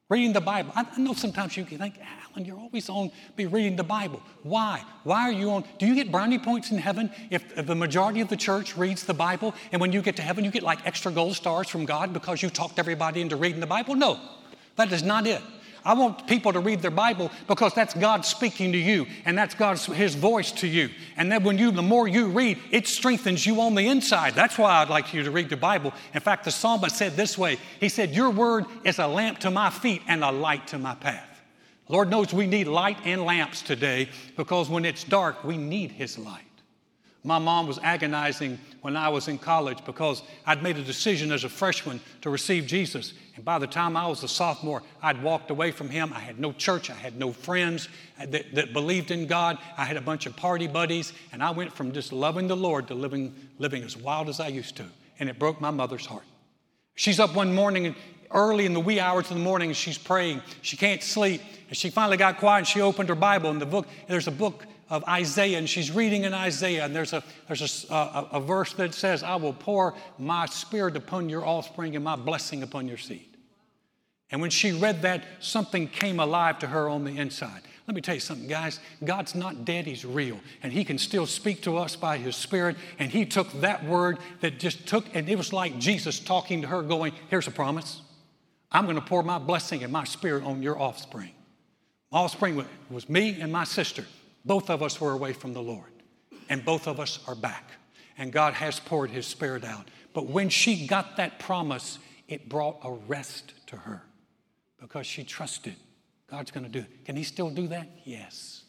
Reading 0.08 0.32
the 0.32 0.40
Bible. 0.40 0.72
I, 0.74 0.84
know 0.98 1.12
sometimes 1.12 1.56
you 1.56 1.64
can 1.64 1.78
think, 1.78 1.94
Alan, 2.00 2.44
you're 2.44 2.58
always 2.58 2.88
on 2.88 3.12
be 3.36 3.46
reading 3.46 3.76
the 3.76 3.84
Bible. 3.84 4.20
Why? 4.42 4.82
Why 5.04 5.28
are 5.28 5.32
you 5.32 5.50
on? 5.50 5.64
Do 5.78 5.86
you 5.86 5.94
get 5.94 6.10
brownie 6.10 6.40
points 6.40 6.72
in 6.72 6.78
heaven 6.78 7.12
if 7.30 7.54
the 7.54 7.76
majority 7.76 8.20
of 8.20 8.28
the 8.28 8.36
church 8.36 8.76
reads 8.76 9.04
the 9.04 9.14
Bible 9.14 9.54
and 9.70 9.80
when 9.80 9.92
you 9.92 10.02
get 10.02 10.16
to 10.16 10.22
heaven 10.22 10.44
you 10.44 10.50
get 10.50 10.64
like 10.64 10.84
extra 10.84 11.12
gold 11.12 11.36
stars 11.36 11.68
from 11.68 11.84
God 11.84 12.12
because 12.12 12.42
you 12.42 12.50
talked 12.50 12.80
everybody 12.80 13.20
into 13.20 13.36
reading 13.36 13.60
the 13.60 13.68
Bible? 13.68 13.94
No, 13.94 14.18
that 14.74 14.90
is 14.90 15.04
not 15.04 15.28
it. 15.28 15.42
I 15.84 15.94
want 15.94 16.26
people 16.26 16.52
to 16.52 16.60
read 16.60 16.80
their 16.82 16.90
Bible 16.90 17.30
because 17.46 17.74
that's 17.74 17.94
God 17.94 18.24
speaking 18.24 18.72
to 18.72 18.78
you 18.78 19.06
and 19.24 19.36
that's 19.36 19.54
God's 19.54 19.86
His 19.86 20.14
voice 20.14 20.52
to 20.52 20.66
you. 20.66 20.90
And 21.16 21.30
then 21.30 21.42
when 21.42 21.58
you, 21.58 21.70
the 21.70 21.82
more 21.82 22.06
you 22.06 22.26
read, 22.28 22.58
it 22.70 22.86
strengthens 22.86 23.46
you 23.46 23.60
on 23.60 23.74
the 23.74 23.88
inside. 23.88 24.34
That's 24.34 24.58
why 24.58 24.74
I'd 24.74 24.90
like 24.90 25.14
you 25.14 25.22
to 25.22 25.30
read 25.30 25.48
the 25.48 25.56
Bible. 25.56 25.92
In 26.14 26.20
fact, 26.20 26.44
the 26.44 26.50
psalmist 26.50 26.96
said 26.96 27.16
this 27.16 27.38
way 27.38 27.58
He 27.78 27.88
said, 27.88 28.10
Your 28.10 28.30
word 28.30 28.66
is 28.84 28.98
a 28.98 29.06
lamp 29.06 29.38
to 29.40 29.50
my 29.50 29.70
feet 29.70 30.02
and 30.06 30.22
a 30.22 30.30
light 30.30 30.66
to 30.68 30.78
my 30.78 30.94
path. 30.94 31.26
Lord 31.88 32.08
knows 32.08 32.32
we 32.32 32.46
need 32.46 32.68
light 32.68 32.98
and 33.04 33.24
lamps 33.24 33.62
today 33.62 34.08
because 34.36 34.68
when 34.68 34.84
it's 34.84 35.02
dark, 35.02 35.42
we 35.42 35.56
need 35.56 35.90
His 35.90 36.18
light. 36.18 36.49
My 37.22 37.38
mom 37.38 37.66
was 37.66 37.78
agonizing 37.82 38.58
when 38.80 38.96
I 38.96 39.10
was 39.10 39.28
in 39.28 39.36
college 39.36 39.84
because 39.84 40.22
I'd 40.46 40.62
made 40.62 40.78
a 40.78 40.82
decision 40.82 41.32
as 41.32 41.44
a 41.44 41.50
freshman 41.50 42.00
to 42.22 42.30
receive 42.30 42.66
Jesus. 42.66 43.12
And 43.36 43.44
by 43.44 43.58
the 43.58 43.66
time 43.66 43.94
I 43.94 44.06
was 44.06 44.22
a 44.22 44.28
sophomore, 44.28 44.82
I'd 45.02 45.22
walked 45.22 45.50
away 45.50 45.70
from 45.70 45.90
him. 45.90 46.12
I 46.14 46.20
had 46.20 46.40
no 46.40 46.52
church, 46.52 46.88
I 46.88 46.94
had 46.94 47.18
no 47.18 47.32
friends 47.32 47.88
that, 48.18 48.54
that 48.54 48.72
believed 48.72 49.10
in 49.10 49.26
God. 49.26 49.58
I 49.76 49.84
had 49.84 49.98
a 49.98 50.00
bunch 50.00 50.24
of 50.24 50.34
party 50.34 50.66
buddies, 50.66 51.12
and 51.32 51.42
I 51.42 51.50
went 51.50 51.72
from 51.74 51.92
just 51.92 52.10
loving 52.12 52.48
the 52.48 52.56
Lord 52.56 52.88
to 52.88 52.94
living, 52.94 53.34
living 53.58 53.82
as 53.82 53.96
wild 53.96 54.30
as 54.30 54.40
I 54.40 54.48
used 54.48 54.76
to. 54.76 54.86
And 55.18 55.28
it 55.28 55.38
broke 55.38 55.60
my 55.60 55.70
mother's 55.70 56.06
heart. 56.06 56.24
She's 56.94 57.20
up 57.20 57.34
one 57.34 57.54
morning 57.54 57.86
and 57.86 57.94
early 58.32 58.66
in 58.66 58.72
the 58.72 58.80
wee 58.80 59.00
hours 59.00 59.30
of 59.30 59.36
the 59.36 59.42
morning 59.42 59.70
and 59.70 59.76
she's 59.76 59.98
praying. 59.98 60.42
She 60.62 60.76
can't 60.76 61.02
sleep. 61.02 61.42
And 61.68 61.76
she 61.76 61.90
finally 61.90 62.16
got 62.16 62.38
quiet 62.38 62.58
and 62.58 62.66
she 62.66 62.80
opened 62.80 63.08
her 63.08 63.14
Bible 63.14 63.50
and 63.50 63.60
the 63.60 63.66
book, 63.66 63.86
there's 64.08 64.26
a 64.26 64.32
book 64.32 64.66
of 64.90 65.04
Isaiah, 65.04 65.56
and 65.56 65.68
she's 65.68 65.90
reading 65.92 66.24
in 66.24 66.34
Isaiah, 66.34 66.84
and 66.84 66.94
there's 66.94 67.12
a, 67.12 67.22
there's 67.46 67.86
a, 67.88 67.94
a, 67.94 68.28
a 68.32 68.40
verse 68.40 68.72
that 68.74 68.92
says, 68.92 69.22
I 69.22 69.36
will 69.36 69.52
pour 69.52 69.94
my 70.18 70.46
spirit 70.46 70.96
upon 70.96 71.28
your 71.28 71.46
offspring 71.46 71.94
and 71.94 72.04
my 72.04 72.16
blessing 72.16 72.64
upon 72.64 72.88
your 72.88 72.98
seed. 72.98 73.36
And 74.32 74.40
when 74.40 74.50
she 74.50 74.72
read 74.72 75.02
that, 75.02 75.24
something 75.38 75.88
came 75.88 76.20
alive 76.20 76.58
to 76.60 76.66
her 76.66 76.88
on 76.88 77.04
the 77.04 77.16
inside. 77.18 77.62
Let 77.86 77.94
me 77.94 78.00
tell 78.00 78.14
you 78.14 78.20
something, 78.20 78.46
guys. 78.46 78.78
God's 79.02 79.34
not 79.34 79.64
dead, 79.64 79.86
He's 79.86 80.04
real. 80.04 80.38
And 80.62 80.72
He 80.72 80.84
can 80.84 80.98
still 80.98 81.26
speak 81.26 81.62
to 81.62 81.76
us 81.76 81.96
by 81.96 82.18
His 82.18 82.36
Spirit. 82.36 82.76
And 82.98 83.10
He 83.10 83.26
took 83.26 83.50
that 83.60 83.84
word 83.84 84.18
that 84.40 84.58
just 84.60 84.86
took, 84.86 85.04
and 85.14 85.28
it 85.28 85.36
was 85.36 85.52
like 85.52 85.78
Jesus 85.78 86.20
talking 86.20 86.62
to 86.62 86.68
her, 86.68 86.82
going, 86.82 87.12
Here's 87.28 87.48
a 87.48 87.52
promise. 87.52 88.02
I'm 88.70 88.84
going 88.84 88.96
to 88.96 89.02
pour 89.02 89.24
my 89.24 89.38
blessing 89.38 89.82
and 89.82 89.92
my 89.92 90.04
spirit 90.04 90.44
on 90.44 90.62
your 90.62 90.80
offspring. 90.80 91.32
My 92.12 92.20
offspring 92.20 92.64
was 92.88 93.08
me 93.08 93.40
and 93.40 93.52
my 93.52 93.64
sister. 93.64 94.04
Both 94.44 94.70
of 94.70 94.82
us 94.82 95.00
were 95.00 95.12
away 95.12 95.32
from 95.32 95.52
the 95.52 95.62
Lord, 95.62 95.92
and 96.48 96.64
both 96.64 96.86
of 96.86 96.98
us 96.98 97.18
are 97.26 97.34
back. 97.34 97.70
And 98.18 98.32
God 98.32 98.54
has 98.54 98.78
poured 98.80 99.10
His 99.10 99.26
Spirit 99.26 99.64
out. 99.64 99.88
But 100.12 100.26
when 100.26 100.48
she 100.48 100.86
got 100.86 101.16
that 101.16 101.38
promise, 101.38 101.98
it 102.28 102.48
brought 102.48 102.78
a 102.84 102.92
rest 102.92 103.54
to 103.68 103.76
her 103.76 104.02
because 104.78 105.06
she 105.06 105.24
trusted 105.24 105.76
God's 106.30 106.50
going 106.52 106.64
to 106.64 106.70
do 106.70 106.80
it. 106.80 107.04
Can 107.04 107.16
He 107.16 107.24
still 107.24 107.50
do 107.50 107.66
that? 107.68 107.88
Yes. 108.04 108.62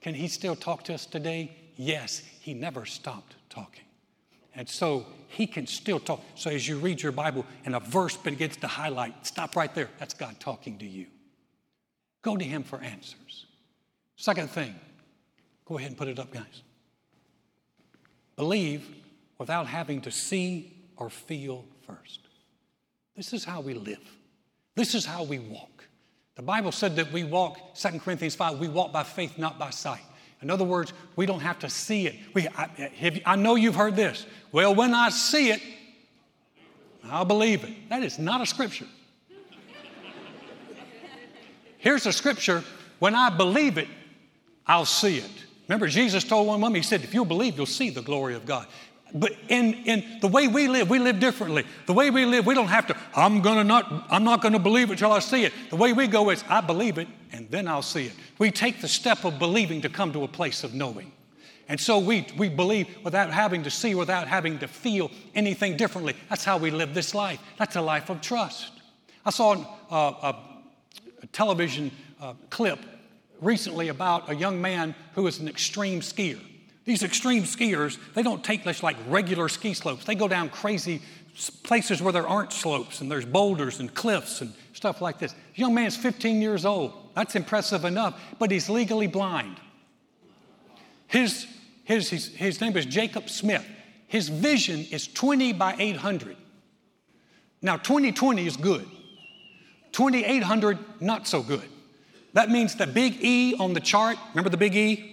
Can 0.00 0.14
He 0.14 0.26
still 0.28 0.56
talk 0.56 0.82
to 0.84 0.94
us 0.94 1.06
today? 1.06 1.56
Yes. 1.76 2.22
He 2.40 2.54
never 2.54 2.84
stopped 2.84 3.36
talking. 3.48 3.84
And 4.54 4.68
so 4.68 5.06
He 5.28 5.46
can 5.46 5.66
still 5.66 6.00
talk. 6.00 6.22
So 6.34 6.50
as 6.50 6.66
you 6.66 6.78
read 6.78 7.02
your 7.02 7.12
Bible 7.12 7.46
and 7.64 7.76
a 7.76 7.80
verse 7.80 8.16
begins 8.16 8.56
to 8.58 8.66
highlight, 8.66 9.26
stop 9.26 9.54
right 9.54 9.72
there. 9.74 9.90
That's 9.98 10.14
God 10.14 10.40
talking 10.40 10.78
to 10.78 10.86
you. 10.86 11.06
Go 12.22 12.36
to 12.36 12.44
Him 12.44 12.64
for 12.64 12.80
answers. 12.80 13.46
Second 14.16 14.50
thing, 14.50 14.74
Go 15.64 15.78
ahead 15.78 15.90
and 15.90 15.98
put 15.98 16.08
it 16.08 16.18
up, 16.18 16.32
guys. 16.32 16.62
Believe 18.36 18.86
without 19.38 19.66
having 19.66 20.00
to 20.02 20.10
see 20.10 20.72
or 20.96 21.10
feel 21.10 21.64
first. 21.86 22.20
This 23.16 23.32
is 23.32 23.44
how 23.44 23.60
we 23.60 23.74
live. 23.74 24.00
This 24.74 24.94
is 24.94 25.06
how 25.06 25.22
we 25.24 25.38
walk. 25.38 25.84
The 26.34 26.42
Bible 26.42 26.72
said 26.72 26.96
that 26.96 27.12
we 27.12 27.22
walk, 27.22 27.74
2 27.76 28.00
Corinthians 28.00 28.34
5, 28.34 28.58
we 28.58 28.68
walk 28.68 28.92
by 28.92 29.04
faith, 29.04 29.38
not 29.38 29.58
by 29.58 29.70
sight. 29.70 30.02
In 30.42 30.50
other 30.50 30.64
words, 30.64 30.92
we 31.16 31.26
don't 31.26 31.40
have 31.40 31.58
to 31.60 31.70
see 31.70 32.06
it. 32.06 32.16
We, 32.34 32.48
I, 32.48 32.66
have, 32.96 33.20
I 33.24 33.36
know 33.36 33.54
you've 33.54 33.76
heard 33.76 33.96
this. 33.96 34.26
Well, 34.50 34.74
when 34.74 34.92
I 34.92 35.10
see 35.10 35.50
it, 35.50 35.62
I'll 37.04 37.24
believe 37.24 37.64
it. 37.64 37.88
That 37.88 38.02
is 38.02 38.18
not 38.18 38.40
a 38.40 38.46
scripture. 38.46 38.86
Here's 41.78 42.06
a 42.06 42.12
scripture 42.12 42.64
when 42.98 43.14
I 43.14 43.30
believe 43.30 43.78
it, 43.78 43.88
I'll 44.66 44.86
see 44.86 45.18
it. 45.18 45.44
Remember, 45.68 45.86
Jesus 45.86 46.24
told 46.24 46.46
one 46.46 46.60
woman, 46.60 46.76
He 46.76 46.82
said, 46.82 47.02
If 47.02 47.14
you'll 47.14 47.24
believe, 47.24 47.56
you'll 47.56 47.66
see 47.66 47.90
the 47.90 48.02
glory 48.02 48.34
of 48.34 48.44
God. 48.44 48.66
But 49.14 49.32
in, 49.48 49.74
in 49.84 50.18
the 50.20 50.26
way 50.26 50.48
we 50.48 50.66
live, 50.66 50.90
we 50.90 50.98
live 50.98 51.20
differently. 51.20 51.64
The 51.86 51.92
way 51.92 52.10
we 52.10 52.26
live, 52.26 52.46
we 52.46 52.54
don't 52.54 52.68
have 52.68 52.88
to, 52.88 52.96
I'm 53.14 53.42
gonna 53.42 53.62
not, 53.62 54.06
I'm 54.10 54.24
not 54.24 54.42
gonna 54.42 54.58
believe 54.58 54.90
it 54.90 54.98
till 54.98 55.12
I 55.12 55.20
see 55.20 55.44
it. 55.44 55.52
The 55.70 55.76
way 55.76 55.92
we 55.92 56.08
go 56.08 56.30
is, 56.30 56.42
I 56.48 56.60
believe 56.60 56.98
it, 56.98 57.06
and 57.32 57.48
then 57.48 57.68
I'll 57.68 57.80
see 57.80 58.06
it. 58.06 58.12
We 58.38 58.50
take 58.50 58.80
the 58.80 58.88
step 58.88 59.24
of 59.24 59.38
believing 59.38 59.82
to 59.82 59.88
come 59.88 60.12
to 60.14 60.24
a 60.24 60.28
place 60.28 60.64
of 60.64 60.74
knowing. 60.74 61.12
And 61.68 61.80
so 61.80 61.98
we, 61.98 62.26
we 62.36 62.48
believe 62.48 62.88
without 63.04 63.30
having 63.30 63.62
to 63.62 63.70
see, 63.70 63.94
without 63.94 64.26
having 64.26 64.58
to 64.58 64.68
feel 64.68 65.12
anything 65.34 65.76
differently. 65.76 66.14
That's 66.28 66.44
how 66.44 66.58
we 66.58 66.72
live 66.72 66.92
this 66.92 67.14
life. 67.14 67.40
That's 67.56 67.76
a 67.76 67.80
life 67.80 68.10
of 68.10 68.20
trust. 68.20 68.72
I 69.24 69.30
saw 69.30 69.52
uh, 69.90 69.94
a, 69.94 70.36
a 71.22 71.26
television 71.28 71.92
uh, 72.20 72.34
clip 72.50 72.80
recently 73.40 73.88
about 73.88 74.30
a 74.30 74.34
young 74.34 74.60
man 74.60 74.94
who 75.14 75.26
is 75.26 75.38
an 75.38 75.48
extreme 75.48 76.00
skier. 76.00 76.40
These 76.84 77.02
extreme 77.02 77.44
skiers, 77.44 77.98
they 78.14 78.22
don't 78.22 78.44
take 78.44 78.64
this 78.64 78.82
like 78.82 78.96
regular 79.08 79.48
ski 79.48 79.74
slopes. 79.74 80.04
They 80.04 80.14
go 80.14 80.28
down 80.28 80.50
crazy 80.50 81.00
places 81.62 82.00
where 82.02 82.12
there 82.12 82.28
aren't 82.28 82.52
slopes 82.52 83.00
and 83.00 83.10
there's 83.10 83.24
boulders 83.24 83.80
and 83.80 83.92
cliffs 83.92 84.40
and 84.40 84.52
stuff 84.72 85.00
like 85.00 85.18
this. 85.18 85.32
The 85.32 85.38
young 85.54 85.74
man's 85.74 85.96
15 85.96 86.40
years 86.42 86.64
old. 86.64 86.92
That's 87.14 87.36
impressive 87.36 87.84
enough, 87.84 88.20
but 88.38 88.50
he's 88.50 88.68
legally 88.68 89.06
blind. 89.06 89.58
His, 91.06 91.46
his, 91.84 92.10
his, 92.10 92.26
his 92.28 92.60
name 92.60 92.76
is 92.76 92.86
Jacob 92.86 93.28
Smith. 93.30 93.64
His 94.06 94.28
vision 94.28 94.86
is 94.90 95.06
20 95.08 95.52
by 95.54 95.74
800. 95.78 96.36
Now, 97.62 97.76
2020 97.78 98.46
is 98.46 98.56
good. 98.56 98.86
2800, 99.92 100.78
not 101.00 101.26
so 101.26 101.42
good. 101.42 101.68
That 102.34 102.50
means 102.50 102.74
the 102.74 102.86
big 102.86 103.24
E 103.24 103.54
on 103.58 103.72
the 103.72 103.80
chart, 103.80 104.18
remember 104.30 104.50
the 104.50 104.56
big 104.56 104.74
E? 104.76 105.10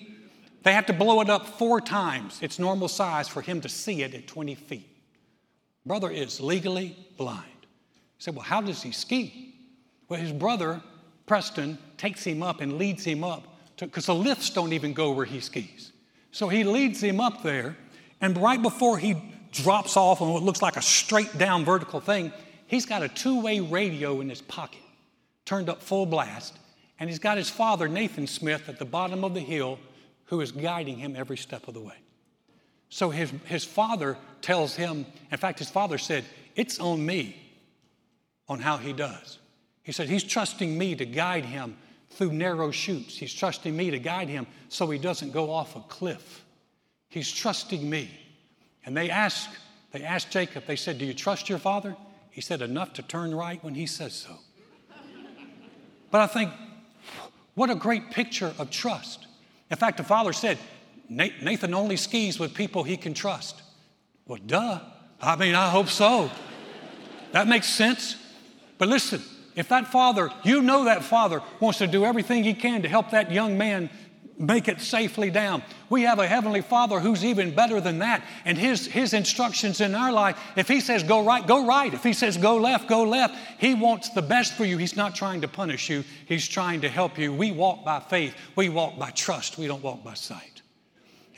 They 0.64 0.74
have 0.74 0.88
to 0.88 0.94
blow 0.94 1.22
it 1.22 1.30
up 1.30 1.48
four 1.48 1.80
times 1.80 2.40
its 2.42 2.60
normal 2.60 2.88
size 2.88 3.28
for 3.28 3.42
him 3.42 3.62
to 3.62 3.70
see 3.70 4.04
it 4.04 4.14
at 4.14 4.28
20 4.28 4.56
feet. 4.56 4.88
Brother 5.86 6.12
is 6.12 6.40
legally 6.40 6.96
blind. 7.18 7.46
He 8.18 8.24
said, 8.24 8.36
Well, 8.36 8.44
how 8.44 8.62
does 8.62 8.84
he 8.84 8.92
ski? 8.92 9.56
Well, 10.10 10.20
his 10.20 10.32
brother, 10.32 10.82
Preston, 11.26 11.78
takes 11.98 12.24
him 12.24 12.44
up 12.44 12.60
and 12.62 12.78
leads 12.78 13.04
him 13.04 13.24
up 13.24 13.44
because 13.78 14.08
the 14.08 14.16
lifts 14.16 14.50
don't 14.50 14.74
even 14.74 14.94
go 14.94 15.12
where 15.12 15.26
he 15.26 15.40
skis. 15.40 15.92
So 16.32 16.48
he 16.48 16.64
leads 16.64 17.02
him 17.02 17.20
up 17.20 17.44
there, 17.44 17.76
and 18.20 18.38
right 18.38 18.62
before 18.62 18.98
he 18.98 19.16
drops 19.52 19.98
off 19.98 20.22
on 20.22 20.32
what 20.32 20.44
looks 20.44 20.62
like 20.62 20.78
a 20.78 20.82
straight 20.82 21.38
down 21.38 21.66
vertical 21.66 22.00
thing, 22.00 22.32
he's 22.68 22.86
got 22.86 23.04
a 23.04 23.10
two 23.10 23.42
way 23.42 23.60
radio 23.60 24.22
in 24.22 24.30
his 24.30 24.42
pocket, 24.42 24.82
turned 25.46 25.70
up 25.70 25.82
full 25.82 26.06
blast, 26.06 26.58
and 27.02 27.10
he's 27.10 27.18
got 27.18 27.36
his 27.36 27.50
father, 27.50 27.88
Nathan 27.88 28.28
Smith, 28.28 28.70
at 28.70 28.78
the 28.78 28.86
bottom 28.86 29.24
of 29.24 29.34
the 29.34 29.40
hill 29.40 29.80
who 30.26 30.40
is 30.40 30.52
guiding 30.52 30.98
him 30.98 31.16
every 31.16 31.36
step 31.36 31.68
of 31.68 31.74
the 31.74 31.80
way. 31.80 31.96
So 32.90 33.10
his, 33.10 33.34
his 33.46 33.66
father 33.66 34.20
tells 34.44 34.76
him, 34.76 35.08
in 35.32 35.38
fact, 35.40 35.58
his 35.58 35.70
father 35.72 35.98
said, 35.98 36.24
It's 36.56 36.80
on 36.80 37.04
me 37.04 37.36
on 38.48 38.60
how 38.60 38.78
he 38.78 38.94
does. 38.94 39.40
He 39.82 39.92
said, 39.92 40.10
He's 40.10 40.24
trusting 40.24 40.78
me 40.78 40.94
to 40.94 41.08
guide 41.08 41.44
him 41.44 41.76
through 42.12 42.34
narrow 42.34 42.70
chutes. 42.70 43.18
He's 43.18 43.34
trusting 43.34 43.76
me 43.76 43.90
to 43.90 43.98
guide 43.98 44.30
him 44.30 44.46
so 44.70 44.88
he 44.88 45.00
doesn't 45.00 45.32
go 45.32 45.50
off 45.50 45.76
a 45.76 45.80
cliff. 45.80 46.46
He's 47.10 47.32
trusting 47.32 47.90
me. 47.90 48.12
And 48.86 48.96
they 48.96 49.10
asked, 49.10 49.50
they 49.92 50.04
asked 50.04 50.30
Jacob, 50.30 50.68
they 50.68 50.76
said, 50.76 51.00
Do 51.00 51.06
you 51.06 51.16
trust 51.16 51.50
your 51.50 51.58
father? 51.58 51.96
He 52.30 52.42
said, 52.42 52.62
Enough 52.62 52.94
to 52.94 53.02
turn 53.02 53.34
right 53.34 53.62
when 53.64 53.74
he 53.74 53.88
says 53.88 54.14
so. 54.14 54.38
but 56.12 56.22
I 56.22 56.28
think, 56.28 56.52
what 57.56 57.70
a 57.70 57.76
great 57.76 58.12
picture 58.12 58.54
of 58.58 58.70
trust. 58.70 59.28
In 59.70 59.78
fact, 59.78 59.98
the 59.98 60.04
father 60.04 60.34
said, 60.34 60.58
Nathan 61.10 61.74
only 61.74 61.98
skis 61.98 62.40
with 62.40 62.54
people 62.54 62.84
he 62.84 62.98
can 62.98 63.14
trust. 63.14 63.62
Well, 64.26 64.40
duh. 64.46 64.80
I 65.22 65.36
mean, 65.36 65.56
I 65.56 65.70
hope 65.70 65.88
so. 65.88 66.32
That 67.34 67.48
makes 67.48 67.68
sense. 67.68 68.16
But 68.78 68.88
listen, 68.88 69.22
if 69.56 69.70
that 69.70 69.88
father, 69.88 70.30
you 70.44 70.62
know 70.62 70.86
that 70.86 71.04
father 71.04 71.42
wants 71.60 71.80
to 71.80 71.88
do 71.88 72.06
everything 72.06 72.44
he 72.44 72.54
can 72.54 72.82
to 72.82 72.90
help 72.90 73.12
that 73.12 73.32
young 73.32 73.58
man 73.58 73.90
make 74.42 74.68
it 74.68 74.82
safely 74.82 75.30
down. 75.30 75.64
We 75.90 76.04
have 76.04 76.20
a 76.20 76.28
heavenly 76.28 76.62
father 76.62 77.00
who's 77.00 77.24
even 77.24 77.54
better 77.54 77.80
than 77.80 78.00
that. 78.00 78.24
And 78.44 78.58
his, 78.58 78.88
his 78.88 79.14
instructions 79.14 79.82
in 79.82 79.96
our 79.96 80.12
life, 80.12 80.38
if 80.56 80.68
he 80.68 80.82
says 80.82 81.04
go 81.04 81.24
right, 81.24 81.46
go 81.46 81.66
right. 81.66 81.94
If 81.94 82.04
he 82.04 82.14
says 82.14 82.38
go 82.38 82.58
left, 82.58 82.88
go 82.88 83.04
left. 83.04 83.36
He 83.60 83.74
wants 83.74 84.10
the 84.10 84.22
best 84.22 84.54
for 84.54 84.66
you. 84.66 84.78
He's 84.78 84.98
not 84.98 85.16
trying 85.16 85.42
to 85.42 85.48
punish 85.48 85.90
you, 85.90 86.04
he's 86.26 86.48
trying 86.48 86.82
to 86.82 86.90
help 86.90 87.18
you. 87.18 87.32
We 87.34 87.52
walk 87.52 87.86
by 87.86 88.00
faith, 88.00 88.36
we 88.56 88.70
walk 88.70 88.98
by 88.98 89.12
trust, 89.12 89.58
we 89.58 89.68
don't 89.68 89.84
walk 89.84 90.04
by 90.04 90.16
sight. 90.16 90.62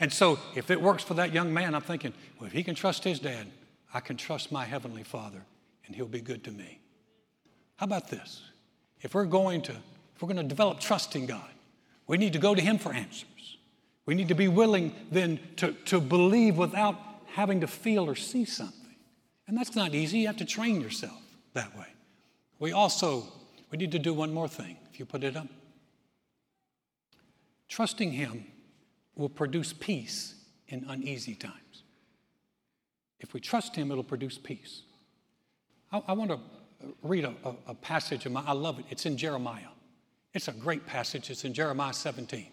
And 0.00 0.12
so 0.12 0.38
if 0.54 0.70
it 0.70 0.80
works 0.80 1.04
for 1.04 1.14
that 1.14 1.32
young 1.32 1.54
man, 1.54 1.74
I'm 1.74 1.82
thinking, 1.82 2.12
well, 2.38 2.46
if 2.46 2.52
he 2.52 2.64
can 2.64 2.74
trust 2.74 3.04
his 3.04 3.20
dad, 3.20 3.46
I 3.92 4.00
can 4.00 4.16
trust 4.16 4.50
my 4.50 4.64
heavenly 4.64 5.04
father, 5.04 5.44
and 5.86 5.94
he'll 5.94 6.06
be 6.06 6.20
good 6.20 6.42
to 6.44 6.50
me. 6.50 6.80
How 7.76 7.84
about 7.84 8.08
this? 8.08 8.42
If 9.02 9.14
we're 9.14 9.24
going 9.24 9.62
to, 9.62 9.72
if 9.72 10.22
we're 10.22 10.28
going 10.28 10.36
to 10.36 10.42
develop 10.42 10.80
trust 10.80 11.14
in 11.14 11.26
God, 11.26 11.48
we 12.06 12.18
need 12.18 12.32
to 12.34 12.38
go 12.38 12.54
to 12.54 12.60
Him 12.60 12.78
for 12.78 12.92
answers. 12.92 13.58
We 14.06 14.14
need 14.14 14.28
to 14.28 14.34
be 14.34 14.48
willing 14.48 14.94
then 15.10 15.40
to, 15.56 15.72
to 15.86 16.00
believe 16.00 16.56
without 16.56 16.96
having 17.26 17.60
to 17.62 17.66
feel 17.66 18.08
or 18.08 18.14
see 18.14 18.44
something. 18.44 18.96
And 19.46 19.56
that's 19.56 19.74
not 19.74 19.94
easy. 19.94 20.18
You 20.18 20.26
have 20.28 20.36
to 20.38 20.44
train 20.44 20.80
yourself 20.80 21.20
that 21.54 21.76
way. 21.76 21.86
We 22.58 22.72
also, 22.72 23.24
we 23.70 23.78
need 23.78 23.92
to 23.92 23.98
do 23.98 24.14
one 24.14 24.32
more 24.32 24.48
thing, 24.48 24.76
if 24.90 24.98
you 24.98 25.06
put 25.06 25.24
it 25.24 25.36
up. 25.36 25.48
Trusting 27.68 28.12
Him 28.12 28.46
will 29.16 29.28
produce 29.28 29.72
peace 29.72 30.34
in 30.68 30.84
uneasy 30.88 31.34
times. 31.34 31.82
If 33.20 33.32
we 33.32 33.40
trust 33.40 33.74
Him, 33.74 33.90
it'll 33.90 34.04
produce 34.04 34.38
peace. 34.38 34.82
I, 35.90 36.02
I 36.08 36.12
want 36.12 36.30
to 36.30 36.38
read 37.02 37.24
a, 37.24 37.34
a, 37.44 37.54
a 37.68 37.74
passage, 37.74 38.26
of 38.26 38.36
I 38.36 38.52
love 38.52 38.78
it. 38.78 38.84
It's 38.90 39.06
in 39.06 39.16
Jeremiah. 39.16 39.73
It's 40.34 40.48
a 40.48 40.52
great 40.52 40.84
passage. 40.84 41.30
It's 41.30 41.44
in 41.44 41.54
Jeremiah 41.54 41.92
17. 41.92 42.48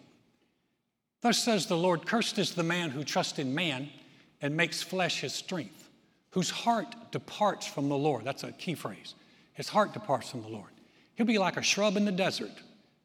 Thus 1.20 1.38
says 1.38 1.66
the 1.66 1.76
Lord 1.76 2.06
Cursed 2.06 2.38
is 2.38 2.54
the 2.54 2.62
man 2.62 2.90
who 2.90 3.04
trusts 3.04 3.38
in 3.38 3.54
man 3.54 3.90
and 4.40 4.56
makes 4.56 4.82
flesh 4.82 5.20
his 5.20 5.32
strength, 5.32 5.88
whose 6.30 6.50
heart 6.50 6.94
departs 7.10 7.66
from 7.66 7.88
the 7.88 7.96
Lord. 7.96 8.24
That's 8.24 8.44
a 8.44 8.52
key 8.52 8.74
phrase. 8.74 9.14
His 9.52 9.68
heart 9.68 9.92
departs 9.92 10.30
from 10.30 10.42
the 10.42 10.48
Lord. 10.48 10.70
He'll 11.14 11.26
be 11.26 11.38
like 11.38 11.56
a 11.56 11.62
shrub 11.62 11.96
in 11.96 12.04
the 12.04 12.12
desert 12.12 12.52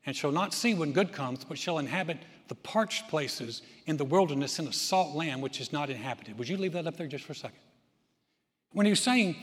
and 0.06 0.16
shall 0.16 0.32
not 0.32 0.54
see 0.54 0.74
when 0.74 0.94
good 0.94 1.12
comes, 1.12 1.44
but 1.44 1.58
shall 1.58 1.80
inhabit 1.80 2.18
the 2.48 2.56
parched 2.56 3.10
places 3.10 3.62
in 3.88 3.98
the 3.98 4.06
wilderness 4.06 4.58
in 4.58 4.68
a 4.68 4.74
salt 4.74 5.16
land 5.16 5.42
which 5.42 5.60
is 5.60 5.74
not 5.74 5.90
inhabited. 5.90 6.38
Would 6.38 6.48
you 6.48 6.58
leave 6.58 6.74
that 6.74 6.88
up 6.88 6.98
there 6.98 7.08
just 7.08 7.26
for 7.26 7.34
a 7.34 7.36
second? 7.36 7.60
When 8.72 8.86
he's 8.86 9.02
saying 9.02 9.36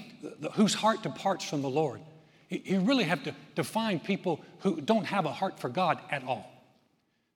whose 0.54 0.74
heart 0.74 1.02
departs 1.02 1.44
from 1.44 1.60
the 1.60 1.68
Lord, 1.68 2.00
you 2.48 2.80
really 2.80 3.04
have 3.04 3.24
to 3.24 3.34
define 3.54 4.00
people 4.00 4.40
who 4.60 4.80
don't 4.80 5.06
have 5.06 5.24
a 5.24 5.32
heart 5.32 5.58
for 5.58 5.68
God 5.68 5.98
at 6.10 6.24
all. 6.24 6.50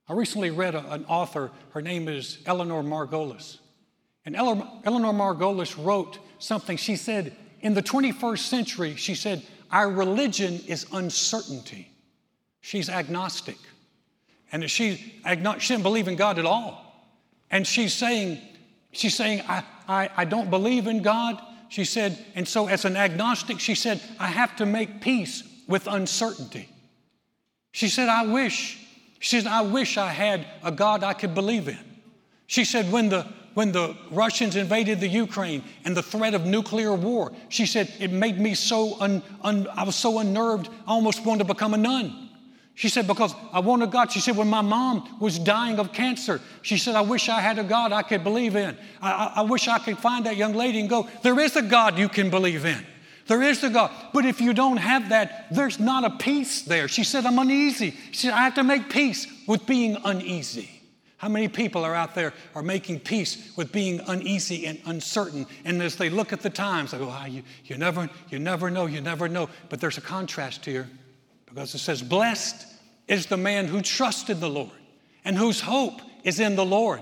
I 0.08 0.14
recently 0.14 0.50
read 0.50 0.74
a, 0.74 0.92
an 0.92 1.04
author, 1.06 1.50
her 1.72 1.82
name 1.82 2.08
is 2.08 2.38
Eleanor 2.46 2.82
Margolis. 2.82 3.58
And 4.24 4.36
Eleanor 4.36 5.12
Margolis 5.12 5.82
wrote 5.82 6.18
something. 6.38 6.76
She 6.76 6.96
said, 6.96 7.34
in 7.60 7.74
the 7.74 7.82
21st 7.82 8.38
century, 8.38 8.94
she 8.96 9.14
said, 9.14 9.42
our 9.70 9.90
religion 9.90 10.60
is 10.66 10.86
uncertainty. 10.92 11.90
She's 12.60 12.88
agnostic. 12.88 13.58
And 14.50 14.68
she, 14.70 14.96
she 14.96 15.34
didn't 15.34 15.82
believe 15.82 16.08
in 16.08 16.16
God 16.16 16.38
at 16.38 16.46
all. 16.46 16.84
And 17.50 17.66
she's 17.66 17.92
saying, 17.92 18.40
she's 18.92 19.14
saying, 19.14 19.42
I, 19.48 19.62
I, 19.86 20.10
I 20.16 20.24
don't 20.24 20.50
believe 20.50 20.86
in 20.86 21.02
God. 21.02 21.40
She 21.68 21.84
said, 21.84 22.18
and 22.34 22.46
so 22.46 22.66
as 22.68 22.84
an 22.84 22.96
agnostic, 22.96 23.60
she 23.60 23.74
said, 23.74 24.00
I 24.18 24.28
have 24.28 24.56
to 24.56 24.66
make 24.66 25.00
peace 25.00 25.42
with 25.66 25.86
uncertainty. 25.86 26.68
She 27.72 27.88
said, 27.88 28.08
I 28.08 28.26
wish, 28.26 28.78
she 29.18 29.40
said, 29.40 29.46
I 29.46 29.62
wish 29.62 29.98
I 29.98 30.08
had 30.08 30.46
a 30.62 30.72
God 30.72 31.04
I 31.04 31.12
could 31.12 31.34
believe 31.34 31.68
in. 31.68 31.78
She 32.46 32.64
said, 32.64 32.90
when 32.90 33.08
the 33.10 33.26
when 33.58 33.72
the 33.72 33.96
Russians 34.12 34.54
invaded 34.54 35.00
the 35.00 35.08
Ukraine 35.08 35.64
and 35.84 35.96
the 35.96 36.02
threat 36.02 36.32
of 36.32 36.46
nuclear 36.46 36.94
war, 36.94 37.32
she 37.48 37.66
said, 37.66 37.92
it 37.98 38.12
made 38.12 38.38
me 38.38 38.54
so, 38.54 38.96
un, 39.00 39.20
un, 39.42 39.66
I 39.74 39.82
was 39.82 39.96
so 39.96 40.20
unnerved, 40.20 40.68
I 40.86 40.92
almost 40.92 41.26
wanted 41.26 41.38
to 41.38 41.54
become 41.54 41.74
a 41.74 41.76
nun. 41.76 42.27
She 42.78 42.88
said, 42.88 43.08
because 43.08 43.34
I 43.52 43.58
wanted 43.58 43.90
God. 43.90 44.12
She 44.12 44.20
said, 44.20 44.36
when 44.36 44.48
my 44.48 44.60
mom 44.60 45.18
was 45.18 45.36
dying 45.36 45.80
of 45.80 45.92
cancer, 45.92 46.40
she 46.62 46.78
said, 46.78 46.94
I 46.94 47.00
wish 47.00 47.28
I 47.28 47.40
had 47.40 47.58
a 47.58 47.64
God 47.64 47.90
I 47.90 48.02
could 48.02 48.22
believe 48.22 48.54
in. 48.54 48.76
I, 49.02 49.10
I, 49.10 49.32
I 49.38 49.42
wish 49.42 49.66
I 49.66 49.80
could 49.80 49.98
find 49.98 50.26
that 50.26 50.36
young 50.36 50.54
lady 50.54 50.78
and 50.78 50.88
go, 50.88 51.08
there 51.24 51.40
is 51.40 51.56
a 51.56 51.62
God 51.62 51.98
you 51.98 52.08
can 52.08 52.30
believe 52.30 52.64
in. 52.64 52.86
There 53.26 53.42
is 53.42 53.64
a 53.64 53.68
God. 53.68 53.90
But 54.14 54.26
if 54.26 54.40
you 54.40 54.54
don't 54.54 54.76
have 54.76 55.08
that, 55.08 55.48
there's 55.50 55.80
not 55.80 56.04
a 56.04 56.10
peace 56.10 56.62
there. 56.62 56.86
She 56.86 57.02
said, 57.02 57.26
I'm 57.26 57.40
uneasy. 57.40 57.96
She 58.12 58.28
said, 58.28 58.32
I 58.32 58.44
have 58.44 58.54
to 58.54 58.62
make 58.62 58.88
peace 58.90 59.26
with 59.48 59.66
being 59.66 59.96
uneasy. 60.04 60.70
How 61.16 61.28
many 61.28 61.48
people 61.48 61.84
are 61.84 61.96
out 61.96 62.14
there 62.14 62.32
are 62.54 62.62
making 62.62 63.00
peace 63.00 63.56
with 63.56 63.72
being 63.72 64.00
uneasy 64.06 64.66
and 64.66 64.80
uncertain? 64.86 65.48
And 65.64 65.82
as 65.82 65.96
they 65.96 66.10
look 66.10 66.32
at 66.32 66.42
the 66.42 66.50
times, 66.50 66.92
they 66.92 66.98
go, 66.98 67.08
ah, 67.10 67.26
you, 67.26 67.42
you, 67.64 67.76
never, 67.76 68.08
you 68.28 68.38
never 68.38 68.70
know, 68.70 68.86
you 68.86 69.00
never 69.00 69.28
know. 69.28 69.48
But 69.68 69.80
there's 69.80 69.98
a 69.98 70.00
contrast 70.00 70.64
here 70.64 70.88
because 71.48 71.74
it 71.74 71.78
says, 71.78 72.02
Blessed 72.02 72.66
is 73.06 73.26
the 73.26 73.36
man 73.36 73.66
who 73.66 73.80
trusted 73.80 74.40
the 74.40 74.50
Lord 74.50 74.70
and 75.24 75.36
whose 75.36 75.60
hope 75.60 76.00
is 76.24 76.40
in 76.40 76.56
the 76.56 76.64
Lord. 76.64 77.00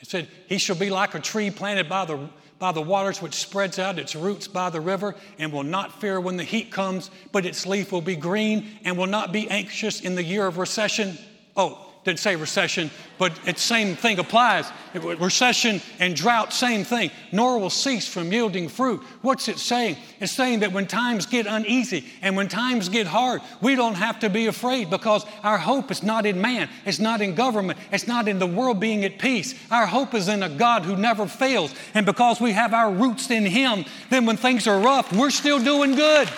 It 0.00 0.08
said, 0.08 0.28
He 0.46 0.58
shall 0.58 0.76
be 0.76 0.90
like 0.90 1.14
a 1.14 1.20
tree 1.20 1.50
planted 1.50 1.88
by 1.88 2.04
the, 2.04 2.28
by 2.58 2.72
the 2.72 2.82
waters, 2.82 3.20
which 3.20 3.34
spreads 3.34 3.78
out 3.78 3.98
its 3.98 4.14
roots 4.14 4.48
by 4.48 4.70
the 4.70 4.80
river, 4.80 5.14
and 5.38 5.52
will 5.52 5.62
not 5.62 6.00
fear 6.00 6.20
when 6.20 6.36
the 6.36 6.44
heat 6.44 6.70
comes, 6.70 7.10
but 7.32 7.44
its 7.46 7.66
leaf 7.66 7.92
will 7.92 8.00
be 8.00 8.16
green, 8.16 8.78
and 8.84 8.96
will 8.96 9.06
not 9.06 9.32
be 9.32 9.48
anxious 9.48 10.00
in 10.00 10.14
the 10.14 10.24
year 10.24 10.46
of 10.46 10.58
recession. 10.58 11.18
Oh, 11.56 11.89
didn't 12.04 12.18
say 12.18 12.34
recession, 12.34 12.90
but 13.18 13.38
it's 13.44 13.60
same 13.60 13.94
thing 13.94 14.18
applies. 14.18 14.70
Recession 14.94 15.82
and 15.98 16.16
drought, 16.16 16.52
same 16.52 16.82
thing. 16.82 17.10
Nor 17.30 17.58
will 17.58 17.68
cease 17.70 18.08
from 18.08 18.32
yielding 18.32 18.70
fruit. 18.70 19.02
What's 19.20 19.48
it 19.48 19.58
saying? 19.58 19.96
It's 20.18 20.32
saying 20.32 20.60
that 20.60 20.72
when 20.72 20.86
times 20.86 21.26
get 21.26 21.46
uneasy 21.46 22.06
and 22.22 22.36
when 22.36 22.48
times 22.48 22.88
get 22.88 23.06
hard, 23.06 23.42
we 23.60 23.74
don't 23.74 23.94
have 23.94 24.18
to 24.20 24.30
be 24.30 24.46
afraid 24.46 24.88
because 24.88 25.26
our 25.42 25.58
hope 25.58 25.90
is 25.90 26.02
not 26.02 26.24
in 26.24 26.40
man, 26.40 26.70
it's 26.86 26.98
not 26.98 27.20
in 27.20 27.34
government, 27.34 27.78
it's 27.92 28.08
not 28.08 28.28
in 28.28 28.38
the 28.38 28.46
world 28.46 28.80
being 28.80 29.04
at 29.04 29.18
peace. 29.18 29.54
Our 29.70 29.86
hope 29.86 30.14
is 30.14 30.28
in 30.28 30.42
a 30.42 30.48
God 30.48 30.84
who 30.84 30.96
never 30.96 31.26
fails. 31.26 31.74
And 31.92 32.06
because 32.06 32.40
we 32.40 32.52
have 32.52 32.72
our 32.72 32.90
roots 32.90 33.30
in 33.30 33.44
Him, 33.44 33.84
then 34.08 34.24
when 34.24 34.38
things 34.38 34.66
are 34.66 34.80
rough, 34.80 35.12
we're 35.12 35.30
still 35.30 35.62
doing 35.62 35.94
good. 35.94 36.30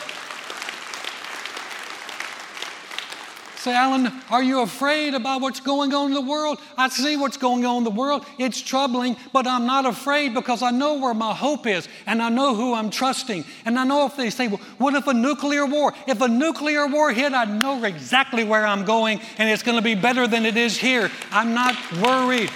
Say, 3.62 3.76
Alan, 3.76 4.12
are 4.28 4.42
you 4.42 4.62
afraid 4.62 5.14
about 5.14 5.40
what's 5.40 5.60
going 5.60 5.94
on 5.94 6.08
in 6.08 6.14
the 6.14 6.20
world? 6.20 6.58
I 6.76 6.88
see 6.88 7.16
what's 7.16 7.36
going 7.36 7.64
on 7.64 7.76
in 7.76 7.84
the 7.84 7.92
world. 7.92 8.26
It's 8.36 8.60
troubling, 8.60 9.16
but 9.32 9.46
I'm 9.46 9.66
not 9.66 9.86
afraid 9.86 10.34
because 10.34 10.62
I 10.62 10.72
know 10.72 10.98
where 10.98 11.14
my 11.14 11.32
hope 11.32 11.68
is 11.68 11.86
and 12.04 12.20
I 12.20 12.28
know 12.28 12.56
who 12.56 12.74
I'm 12.74 12.90
trusting. 12.90 13.44
And 13.64 13.78
I 13.78 13.84
know 13.84 14.04
if 14.04 14.16
they 14.16 14.30
say, 14.30 14.48
well, 14.48 14.60
what 14.78 14.94
if 14.94 15.06
a 15.06 15.14
nuclear 15.14 15.64
war? 15.64 15.94
If 16.08 16.20
a 16.20 16.26
nuclear 16.26 16.88
war 16.88 17.12
hit, 17.12 17.34
I 17.34 17.44
know 17.44 17.84
exactly 17.84 18.42
where 18.42 18.66
I'm 18.66 18.84
going 18.84 19.20
and 19.38 19.48
it's 19.48 19.62
going 19.62 19.78
to 19.78 19.82
be 19.82 19.94
better 19.94 20.26
than 20.26 20.44
it 20.44 20.56
is 20.56 20.76
here. 20.76 21.08
I'm 21.30 21.54
not 21.54 21.76
worried. 21.98 22.50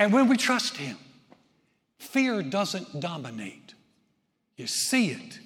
And 0.00 0.12
when 0.12 0.26
we 0.26 0.36
trust 0.36 0.76
Him, 0.76 0.96
fear 2.00 2.42
doesn't 2.42 2.98
dominate. 2.98 3.74
You 4.56 4.66
see 4.66 5.10
it, 5.10 5.38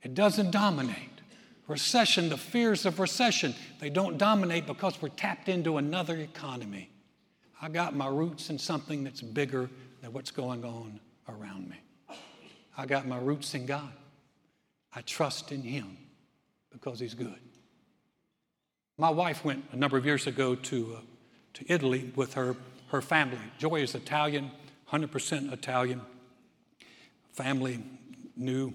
it 0.00 0.14
doesn't 0.14 0.52
dominate. 0.52 1.13
Recession, 1.66 2.28
the 2.28 2.36
fears 2.36 2.84
of 2.84 3.00
recession, 3.00 3.54
they 3.80 3.88
don't 3.88 4.18
dominate 4.18 4.66
because 4.66 5.00
we're 5.00 5.08
tapped 5.08 5.48
into 5.48 5.78
another 5.78 6.16
economy. 6.16 6.90
I 7.62 7.68
got 7.68 7.96
my 7.96 8.08
roots 8.08 8.50
in 8.50 8.58
something 8.58 9.04
that's 9.04 9.22
bigger 9.22 9.70
than 10.02 10.12
what's 10.12 10.30
going 10.30 10.64
on 10.64 11.00
around 11.28 11.70
me. 11.70 11.76
I 12.76 12.84
got 12.84 13.06
my 13.06 13.18
roots 13.18 13.54
in 13.54 13.64
God. 13.64 13.92
I 14.94 15.00
trust 15.02 15.52
in 15.52 15.62
Him 15.62 15.96
because 16.70 17.00
He's 17.00 17.14
good. 17.14 17.38
My 18.98 19.10
wife 19.10 19.44
went 19.44 19.64
a 19.72 19.76
number 19.76 19.96
of 19.96 20.04
years 20.04 20.26
ago 20.26 20.54
to, 20.54 20.96
uh, 20.96 21.00
to 21.54 21.72
Italy 21.72 22.12
with 22.14 22.34
her, 22.34 22.54
her 22.88 23.00
family. 23.00 23.38
Joy 23.58 23.76
is 23.82 23.94
Italian, 23.94 24.50
100% 24.92 25.52
Italian. 25.52 26.00
Family 27.32 27.82
knew 28.36 28.72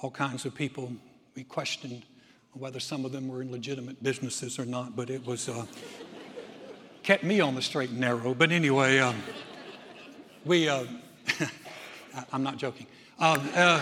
all 0.00 0.10
kinds 0.10 0.46
of 0.46 0.54
people. 0.54 0.92
We 1.34 1.44
questioned 1.44 2.04
whether 2.52 2.80
some 2.80 3.04
of 3.04 3.12
them 3.12 3.28
were 3.28 3.42
in 3.42 3.52
legitimate 3.52 4.02
businesses 4.02 4.58
or 4.58 4.64
not, 4.64 4.96
but 4.96 5.10
it 5.10 5.24
was 5.26 5.48
uh, 5.48 5.66
kept 7.02 7.24
me 7.24 7.40
on 7.40 7.54
the 7.54 7.62
straight 7.62 7.90
and 7.90 8.00
narrow. 8.00 8.34
But 8.34 8.52
anyway, 8.52 8.98
um, 8.98 9.16
we, 10.44 10.68
uh, 10.68 10.84
I'm 12.32 12.42
not 12.42 12.56
joking. 12.56 12.86
Um, 13.18 13.48
uh, 13.54 13.80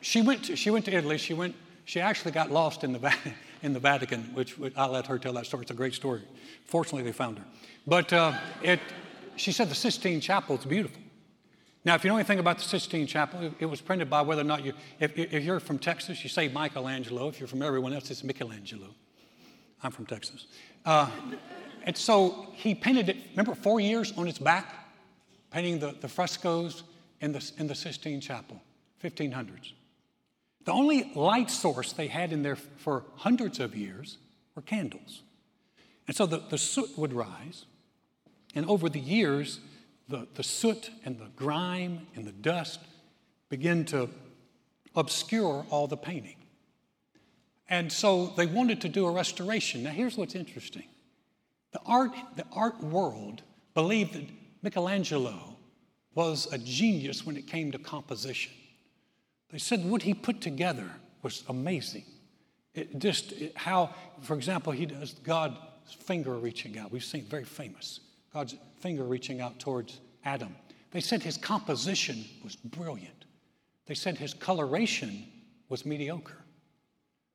she, 0.00 0.22
went 0.22 0.44
to, 0.44 0.56
she 0.56 0.70
went 0.70 0.84
to 0.86 0.92
Italy. 0.92 1.18
She, 1.18 1.34
went, 1.34 1.54
she 1.84 2.00
actually 2.00 2.32
got 2.32 2.50
lost 2.50 2.84
in 2.84 2.92
the, 2.92 3.14
in 3.62 3.72
the 3.72 3.80
Vatican, 3.80 4.22
which 4.34 4.56
I'll 4.76 4.90
let 4.90 5.06
her 5.06 5.18
tell 5.18 5.32
that 5.34 5.46
story. 5.46 5.62
It's 5.62 5.70
a 5.70 5.74
great 5.74 5.94
story. 5.94 6.22
Fortunately, 6.64 7.02
they 7.02 7.12
found 7.12 7.38
her. 7.38 7.44
But 7.86 8.12
uh, 8.12 8.38
it, 8.62 8.80
she 9.36 9.52
said 9.52 9.68
the 9.68 9.74
Sistine 9.74 10.20
Chapel 10.20 10.58
is 10.58 10.64
beautiful. 10.64 11.00
Now, 11.88 11.94
if 11.94 12.04
you 12.04 12.10
know 12.10 12.16
anything 12.16 12.38
about 12.38 12.58
the 12.58 12.64
Sistine 12.64 13.06
Chapel, 13.06 13.50
it 13.58 13.64
was 13.64 13.80
printed 13.80 14.10
by 14.10 14.20
whether 14.20 14.42
or 14.42 14.44
not 14.44 14.62
you, 14.62 14.74
if, 15.00 15.18
if 15.18 15.42
you're 15.42 15.58
from 15.58 15.78
Texas, 15.78 16.22
you 16.22 16.28
say 16.28 16.46
Michelangelo. 16.46 17.28
If 17.28 17.40
you're 17.40 17.46
from 17.46 17.62
everyone 17.62 17.94
else, 17.94 18.10
it's 18.10 18.22
Michelangelo. 18.22 18.88
I'm 19.82 19.90
from 19.90 20.04
Texas. 20.04 20.48
Uh, 20.84 21.08
and 21.84 21.96
so 21.96 22.48
he 22.52 22.74
painted 22.74 23.08
it, 23.08 23.16
remember, 23.30 23.54
four 23.54 23.80
years 23.80 24.12
on 24.18 24.28
its 24.28 24.38
back, 24.38 24.70
painting 25.50 25.78
the, 25.78 25.96
the 25.98 26.08
frescoes 26.08 26.82
in 27.22 27.32
the, 27.32 27.52
in 27.56 27.66
the 27.66 27.74
Sistine 27.74 28.20
Chapel, 28.20 28.60
1500s. 29.02 29.72
The 30.66 30.72
only 30.72 31.10
light 31.14 31.50
source 31.50 31.94
they 31.94 32.08
had 32.08 32.34
in 32.34 32.42
there 32.42 32.56
for 32.56 33.04
hundreds 33.16 33.60
of 33.60 33.74
years 33.74 34.18
were 34.54 34.60
candles. 34.60 35.22
And 36.06 36.14
so 36.14 36.26
the, 36.26 36.42
the 36.50 36.58
soot 36.58 36.98
would 36.98 37.14
rise, 37.14 37.64
and 38.54 38.66
over 38.66 38.90
the 38.90 39.00
years, 39.00 39.60
the, 40.08 40.26
the 40.34 40.42
soot 40.42 40.90
and 41.04 41.18
the 41.18 41.28
grime 41.36 42.06
and 42.14 42.24
the 42.24 42.32
dust 42.32 42.80
begin 43.48 43.84
to 43.86 44.08
obscure 44.94 45.66
all 45.70 45.86
the 45.86 45.96
painting. 45.96 46.36
And 47.68 47.92
so 47.92 48.32
they 48.36 48.46
wanted 48.46 48.80
to 48.82 48.88
do 48.88 49.06
a 49.06 49.10
restoration. 49.10 49.82
Now, 49.82 49.90
here's 49.90 50.16
what's 50.16 50.34
interesting 50.34 50.84
the 51.72 51.80
art, 51.84 52.12
the 52.36 52.46
art 52.52 52.82
world 52.82 53.42
believed 53.74 54.14
that 54.14 54.24
Michelangelo 54.62 55.56
was 56.14 56.48
a 56.52 56.58
genius 56.58 57.26
when 57.26 57.36
it 57.36 57.46
came 57.46 57.70
to 57.72 57.78
composition. 57.78 58.52
They 59.50 59.58
said 59.58 59.84
what 59.88 60.02
he 60.02 60.14
put 60.14 60.40
together 60.40 60.90
was 61.22 61.44
amazing. 61.48 62.04
It 62.74 62.98
just 62.98 63.32
it, 63.32 63.56
how, 63.56 63.94
for 64.22 64.34
example, 64.34 64.72
he 64.72 64.86
does 64.86 65.14
God's 65.14 65.56
finger 66.00 66.34
reaching 66.34 66.78
out. 66.78 66.90
We've 66.90 67.04
seen 67.04 67.24
very 67.24 67.44
famous. 67.44 68.00
God's 68.32 68.56
finger 68.80 69.04
reaching 69.04 69.40
out 69.40 69.58
towards 69.58 70.00
Adam. 70.24 70.54
They 70.90 71.00
said 71.00 71.22
his 71.22 71.36
composition 71.36 72.24
was 72.44 72.56
brilliant. 72.56 73.24
They 73.86 73.94
said 73.94 74.18
his 74.18 74.34
coloration 74.34 75.24
was 75.68 75.86
mediocre. 75.86 76.44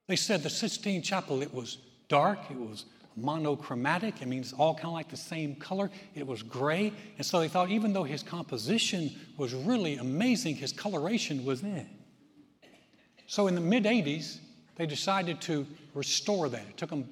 They 0.08 0.15
said 0.15 0.43
the 0.43 0.49
Sistine 0.49 1.01
Chapel, 1.01 1.41
it 1.41 1.53
was 1.53 1.77
dark, 2.10 2.39
it 2.49 2.58
was 2.58 2.86
monochromatic. 3.15 4.21
It 4.21 4.27
means 4.27 4.53
all 4.53 4.73
kind 4.73 4.88
of 4.88 4.93
like 4.93 5.10
the 5.10 5.17
same 5.17 5.56
color. 5.56 5.89
It 6.15 6.25
was 6.25 6.43
gray. 6.43 6.91
And 7.17 7.25
so 7.25 7.39
they 7.39 7.47
thought, 7.47 7.69
even 7.69 7.93
though 7.93 8.03
his 8.03 8.23
composition 8.23 9.12
was 9.38 9.53
really 9.53 9.97
amazing, 9.97 10.56
his 10.56 10.71
coloration 10.71 11.45
was 11.45 11.63
eh. 11.63 11.84
So 13.27 13.47
in 13.47 13.56
the 13.56 13.62
mid 13.62 13.86
80s, 13.86 14.39
they 14.75 14.86
decided 14.86 15.41
to 15.41 15.65
restore 15.93 16.49
that. 16.49 16.62
It 16.62 16.77
took 16.77 16.89
them, 16.89 17.08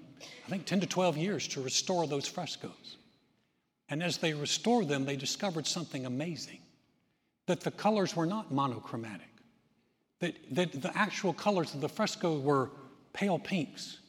I 0.46 0.50
think, 0.50 0.66
10 0.66 0.82
to 0.82 0.88
12 0.88 1.18
years 1.18 1.48
to 1.50 1.62
restore 1.62 2.08
those 2.08 2.28
frescoes. 2.28 2.98
And 3.92 4.02
as 4.02 4.18
they 4.18 4.34
restored 4.34 4.88
them, 4.88 5.04
they 5.04 5.18
discovered 5.18 5.68
something 5.68 6.06
amazing 6.06 6.60
that 7.46 7.60
the 7.60 7.72
colors 7.72 8.16
were 8.16 8.26
not 8.26 8.50
monochromatic, 8.50 9.28
that, 10.20 10.34
that 10.52 10.82
the 10.82 10.98
actual 10.98 11.34
colors 11.34 11.74
of 11.74 11.82
the 11.82 11.90
fresco 11.90 12.40
were 12.40 12.72
pale 13.12 13.38
pinks, 13.38 14.00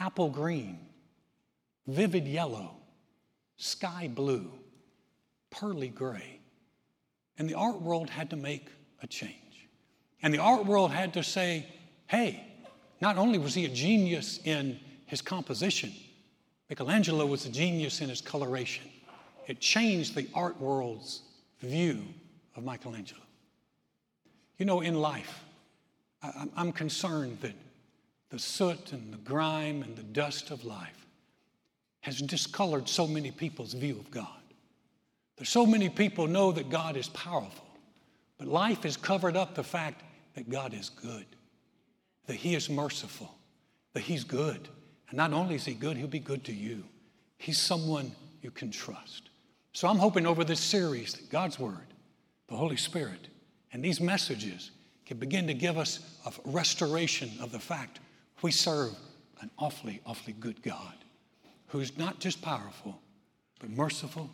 apple 0.00 0.30
green, 0.30 0.78
vivid 1.86 2.26
yellow, 2.26 2.76
sky 3.58 4.10
blue, 4.12 4.50
pearly 5.50 5.88
gray. 5.88 6.40
And 7.36 7.46
the 7.46 7.54
art 7.54 7.82
world 7.82 8.08
had 8.08 8.30
to 8.30 8.36
make 8.36 8.68
a 9.02 9.06
change. 9.06 9.68
And 10.22 10.32
the 10.32 10.38
art 10.38 10.64
world 10.64 10.92
had 10.92 11.12
to 11.14 11.22
say, 11.22 11.66
hey, 12.06 12.42
not 13.02 13.18
only 13.18 13.38
was 13.38 13.52
he 13.52 13.66
a 13.66 13.68
genius 13.68 14.40
in 14.44 14.80
his 15.04 15.20
composition, 15.20 15.92
Michelangelo 16.68 17.26
was 17.26 17.46
a 17.46 17.50
genius 17.50 18.00
in 18.00 18.08
his 18.08 18.20
coloration. 18.20 18.90
It 19.46 19.60
changed 19.60 20.14
the 20.14 20.28
art 20.34 20.58
world's 20.60 21.22
view 21.60 22.02
of 22.56 22.64
Michelangelo. 22.64 23.20
You 24.58 24.66
know, 24.66 24.80
in 24.80 24.94
life, 24.94 25.44
I'm 26.56 26.72
concerned 26.72 27.38
that 27.42 27.54
the 28.30 28.38
soot 28.38 28.92
and 28.92 29.12
the 29.12 29.18
grime 29.18 29.82
and 29.82 29.94
the 29.96 30.02
dust 30.02 30.50
of 30.50 30.64
life 30.64 31.06
has 32.00 32.18
discolored 32.18 32.88
so 32.88 33.06
many 33.06 33.30
people's 33.30 33.74
view 33.74 33.98
of 33.98 34.10
God. 34.10 34.28
There's 35.36 35.50
so 35.50 35.66
many 35.66 35.88
people 35.88 36.26
know 36.26 36.52
that 36.52 36.70
God 36.70 36.96
is 36.96 37.08
powerful, 37.08 37.66
but 38.38 38.46
life 38.46 38.84
has 38.84 38.96
covered 38.96 39.36
up 39.36 39.54
the 39.54 39.64
fact 39.64 40.02
that 40.34 40.48
God 40.48 40.74
is 40.74 40.88
good, 40.88 41.26
that 42.26 42.36
He 42.36 42.54
is 42.54 42.70
merciful, 42.70 43.34
that 43.92 44.00
He's 44.00 44.24
good. 44.24 44.68
And 45.14 45.18
not 45.18 45.32
only 45.32 45.54
is 45.54 45.64
He 45.64 45.74
good, 45.74 45.96
He'll 45.96 46.08
be 46.08 46.18
good 46.18 46.42
to 46.46 46.52
you. 46.52 46.82
He's 47.38 47.56
someone 47.56 48.10
you 48.42 48.50
can 48.50 48.72
trust. 48.72 49.30
So 49.72 49.86
I'm 49.86 49.98
hoping 49.98 50.26
over 50.26 50.42
this 50.42 50.58
series 50.58 51.12
that 51.12 51.30
God's 51.30 51.56
Word, 51.56 51.86
the 52.48 52.56
Holy 52.56 52.76
Spirit, 52.76 53.28
and 53.72 53.80
these 53.80 54.00
messages 54.00 54.72
can 55.06 55.18
begin 55.18 55.46
to 55.46 55.54
give 55.54 55.78
us 55.78 56.00
a 56.26 56.32
restoration 56.50 57.30
of 57.40 57.52
the 57.52 57.60
fact 57.60 58.00
we 58.42 58.50
serve 58.50 58.90
an 59.40 59.52
awfully, 59.56 60.00
awfully 60.04 60.32
good 60.32 60.60
God 60.64 60.96
who's 61.68 61.96
not 61.96 62.18
just 62.18 62.42
powerful, 62.42 63.00
but 63.60 63.70
merciful 63.70 64.28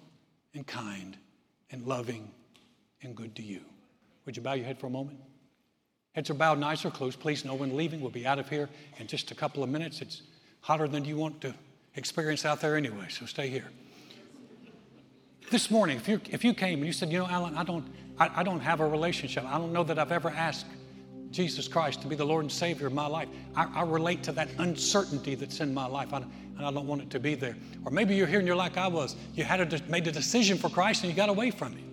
and 0.55 0.66
kind 0.66 1.19
and 1.71 1.87
loving 1.87 2.31
and 3.03 3.14
good 3.14 3.37
to 3.37 3.43
you. 3.43 3.61
Would 4.25 4.35
you 4.35 4.43
bow 4.43 4.55
your 4.55 4.64
head 4.64 4.79
for 4.79 4.87
a 4.87 4.90
moment? 4.90 5.19
Heads 6.14 6.31
are 6.31 6.35
bowed, 6.35 6.62
eyes 6.62 6.87
are 6.87 6.90
closed. 6.90 7.21
Please, 7.21 7.45
no 7.45 7.53
one 7.53 7.77
leaving. 7.77 8.01
We'll 8.01 8.11
be 8.11 8.27
out 8.27 8.38
of 8.38 8.49
here 8.49 8.71
in 8.99 9.09
just 9.09 9.31
a 9.31 9.35
couple 9.35 9.62
of 9.62 9.69
minutes. 9.69 10.01
It's 10.01 10.23
hotter 10.61 10.88
than 10.88 11.05
you 11.05 11.16
want 11.16 11.40
to 11.42 11.55
experience 11.94 12.44
out 12.44 12.61
there 12.61 12.77
anyway, 12.77 13.07
so 13.09 13.27
stay 13.27 13.49
here. 13.49 13.70
This 15.51 15.70
morning, 15.70 15.96
if 15.96 16.09
you, 16.09 16.20
if 16.31 16.44
you 16.44 16.55
came 16.55 16.79
and 16.79 16.87
you 16.87 16.92
said, 16.92 17.11
you 17.11 17.18
know, 17.18 17.27
Alan, 17.27 17.57
I 17.57 17.64
don't, 17.64 17.85
I, 18.18 18.31
I 18.37 18.42
don't 18.42 18.61
have 18.61 18.81
a 18.81 18.87
relationship. 18.87 19.44
I 19.44 19.59
don't 19.59 19.73
know 19.73 19.83
that 19.83 19.99
I've 19.99 20.12
ever 20.12 20.31
asked 20.31 20.66
Jesus 21.33 21.66
Christ 21.66 22.03
to 22.03 22.09
be 22.09 22.14
the 22.14 22.25
Lord 22.25 22.44
and 22.44 22.53
Savior 22.53 22.87
of 22.87 22.92
my 22.92 23.07
life. 23.07 23.29
I, 23.57 23.81
I 23.81 23.83
relate 23.83 24.23
to 24.25 24.33
that 24.33 24.49
uncertainty 24.59 25.35
that's 25.35 25.61
in 25.61 25.75
my 25.75 25.87
life, 25.87 26.12
I, 26.12 26.18
and 26.18 26.66
I 26.66 26.70
don't 26.70 26.87
want 26.87 27.03
it 27.03 27.11
to 27.11 27.20
be 27.20 27.35
there. 27.35 27.57
Or 27.85 27.90
maybe 27.90 28.14
you're 28.14 28.27
here 28.27 28.38
and 28.38 28.46
you're 28.46 28.57
like 28.57 28.77
I 28.77 28.87
was. 28.87 29.16
You 29.35 29.44
had 29.44 29.73
a, 29.73 29.83
made 29.90 30.07
a 30.07 30.12
decision 30.12 30.59
for 30.59 30.68
Christ 30.68 31.03
and 31.03 31.11
you 31.11 31.16
got 31.16 31.29
away 31.29 31.51
from 31.51 31.73
Him. 31.73 31.90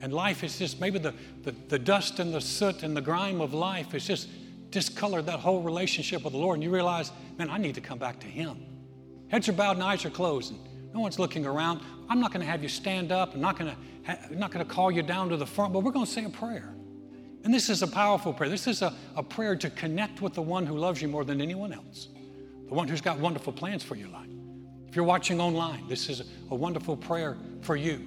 And 0.00 0.12
life 0.12 0.42
is 0.42 0.58
just 0.58 0.80
maybe 0.80 0.98
the, 0.98 1.14
the, 1.44 1.54
the 1.68 1.78
dust 1.78 2.18
and 2.18 2.34
the 2.34 2.40
soot 2.40 2.82
and 2.82 2.96
the 2.96 3.00
grime 3.00 3.40
of 3.40 3.54
life 3.54 3.94
is 3.94 4.06
just 4.06 4.28
discolored 4.72 5.26
that 5.26 5.38
whole 5.38 5.62
relationship 5.62 6.24
with 6.24 6.32
the 6.32 6.38
Lord. 6.38 6.56
And 6.56 6.64
you 6.64 6.70
realize, 6.70 7.12
man, 7.38 7.48
I 7.48 7.58
need 7.58 7.76
to 7.76 7.80
come 7.80 7.98
back 7.98 8.18
to 8.20 8.26
Him. 8.26 8.56
Heads 9.28 9.48
are 9.48 9.52
bowed 9.52 9.76
and 9.76 9.84
eyes 9.84 10.04
are 10.04 10.10
closed. 10.10 10.52
And 10.52 10.60
no 10.92 11.00
one's 11.00 11.18
looking 11.18 11.46
around. 11.46 11.80
I'm 12.08 12.20
not 12.20 12.32
going 12.32 12.44
to 12.44 12.50
have 12.50 12.62
you 12.62 12.68
stand 12.68 13.12
up. 13.12 13.34
I'm 13.34 13.40
not 13.40 13.58
going 13.58 13.70
to, 13.70 13.76
I'm 14.30 14.38
not 14.38 14.50
going 14.50 14.66
to 14.66 14.70
call 14.70 14.90
you 14.90 15.02
down 15.02 15.28
to 15.28 15.36
the 15.36 15.46
front, 15.46 15.72
but 15.72 15.80
we're 15.80 15.92
going 15.92 16.06
to 16.06 16.10
say 16.10 16.24
a 16.24 16.28
prayer. 16.28 16.74
And 17.44 17.52
this 17.52 17.70
is 17.70 17.82
a 17.82 17.86
powerful 17.86 18.32
prayer. 18.32 18.50
This 18.50 18.66
is 18.66 18.82
a, 18.82 18.94
a 19.16 19.22
prayer 19.22 19.56
to 19.56 19.70
connect 19.70 20.20
with 20.20 20.34
the 20.34 20.42
one 20.42 20.66
who 20.66 20.76
loves 20.76 21.00
you 21.00 21.08
more 21.08 21.24
than 21.24 21.40
anyone 21.40 21.72
else, 21.72 22.08
the 22.68 22.74
one 22.74 22.88
who's 22.88 23.00
got 23.00 23.18
wonderful 23.18 23.52
plans 23.52 23.82
for 23.82 23.94
your 23.94 24.08
life. 24.08 24.28
If 24.86 24.96
you're 24.96 25.04
watching 25.04 25.40
online, 25.40 25.88
this 25.88 26.08
is 26.08 26.20
a, 26.20 26.24
a 26.50 26.54
wonderful 26.54 26.96
prayer 26.96 27.36
for 27.62 27.76
you. 27.76 28.00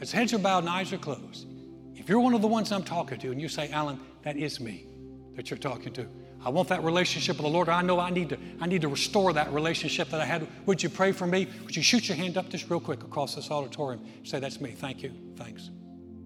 As 0.00 0.12
heads 0.12 0.32
are 0.32 0.38
bowed 0.38 0.60
and 0.60 0.68
eyes 0.68 0.92
are 0.92 0.98
closed, 0.98 1.46
if 1.94 2.08
you're 2.08 2.20
one 2.20 2.34
of 2.34 2.42
the 2.42 2.48
ones 2.48 2.72
I'm 2.72 2.84
talking 2.84 3.18
to 3.18 3.30
and 3.30 3.40
you 3.40 3.48
say, 3.48 3.70
Alan, 3.70 4.00
that 4.22 4.36
is 4.36 4.60
me 4.60 4.86
that 5.34 5.50
you're 5.50 5.58
talking 5.58 5.92
to, 5.94 6.06
I 6.44 6.48
want 6.48 6.68
that 6.68 6.82
relationship 6.82 7.36
with 7.36 7.44
the 7.44 7.52
Lord. 7.52 7.68
I 7.68 7.82
know 7.82 8.00
I 8.00 8.10
need 8.10 8.30
to, 8.30 8.38
I 8.60 8.66
need 8.66 8.82
to 8.82 8.88
restore 8.88 9.32
that 9.32 9.52
relationship 9.52 10.10
that 10.10 10.20
I 10.20 10.24
had. 10.24 10.46
Would 10.66 10.82
you 10.82 10.88
pray 10.88 11.12
for 11.12 11.26
me? 11.26 11.46
Would 11.64 11.76
you 11.76 11.82
shoot 11.82 12.08
your 12.08 12.16
hand 12.16 12.36
up 12.36 12.48
just 12.48 12.68
real 12.68 12.80
quick 12.80 13.02
across 13.04 13.34
this 13.34 13.50
auditorium? 13.50 14.04
Say, 14.24 14.40
that's 14.40 14.60
me. 14.60 14.72
Thank 14.72 15.02
you. 15.02 15.12
Thanks. 15.36 15.70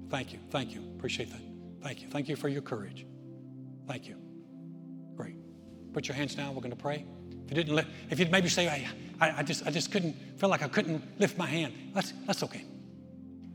Thank 0.09 0.33
you. 0.33 0.39
Thank 0.51 0.75
you. 0.75 0.81
Appreciate 0.97 1.31
that. 1.31 1.41
Thank 1.83 2.03
you. 2.03 2.09
Thank 2.09 2.29
you 2.29 2.37
for 2.37 2.49
your 2.49 2.63
courage. 2.63 3.07
Thank 3.87 4.09
you. 4.09 4.17
Great. 5.17 5.37
Put 5.93 6.09
your 6.09 6.17
hands 6.17 6.35
down. 6.35 6.55
We're 6.55 6.63
going 6.63 6.71
to 6.71 6.77
pray. 6.77 7.05
If 7.45 7.51
you 7.51 7.57
didn't, 7.63 7.77
li- 7.77 7.87
if 8.11 8.19
you'd 8.19 8.33
maybe 8.33 8.49
say, 8.49 8.69
I, 8.69 8.89
I, 9.21 9.39
I, 9.39 9.43
just, 9.43 9.67
I 9.67 9.71
just 9.71 9.93
couldn't 9.93 10.17
feel 10.39 10.49
like 10.49 10.63
I 10.63 10.69
couldn't 10.69 11.03
lift 11.21 11.39
my 11.39 11.47
hand. 11.47 11.75
That's, 11.95 12.13
that's 12.27 12.43
okay. 12.43 12.65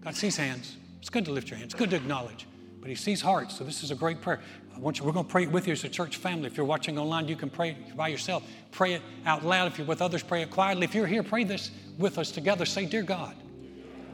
God 0.01 0.15
sees 0.15 0.37
hands. 0.37 0.77
It's 0.99 1.09
good 1.09 1.25
to 1.25 1.31
lift 1.31 1.49
your 1.49 1.57
hands. 1.57 1.73
It's 1.73 1.79
good 1.79 1.89
to 1.89 1.95
acknowledge. 1.95 2.47
But 2.79 2.89
He 2.89 2.95
sees 2.95 3.21
hearts. 3.21 3.57
So 3.57 3.63
this 3.63 3.83
is 3.83 3.91
a 3.91 3.95
great 3.95 4.21
prayer. 4.21 4.39
I 4.75 4.79
want 4.79 4.99
you, 4.99 5.05
we're 5.05 5.11
going 5.11 5.25
to 5.25 5.31
pray 5.31 5.43
it 5.43 5.51
with 5.51 5.67
you 5.67 5.73
as 5.73 5.83
a 5.83 5.89
church 5.89 6.17
family. 6.17 6.47
If 6.47 6.57
you're 6.57 6.65
watching 6.65 6.97
online, 6.97 7.27
you 7.27 7.35
can 7.35 7.49
pray 7.49 7.77
by 7.95 8.07
yourself. 8.07 8.43
Pray 8.71 8.93
it 8.93 9.01
out 9.25 9.45
loud. 9.45 9.71
If 9.71 9.77
you're 9.77 9.87
with 9.87 10.01
others, 10.01 10.23
pray 10.23 10.41
it 10.41 10.49
quietly. 10.49 10.85
If 10.85 10.95
you're 10.95 11.07
here, 11.07 11.23
pray 11.23 11.43
this 11.43 11.71
with 11.97 12.17
us 12.17 12.31
together. 12.31 12.65
Say, 12.65 12.85
Dear 12.85 13.03
God, 13.03 13.35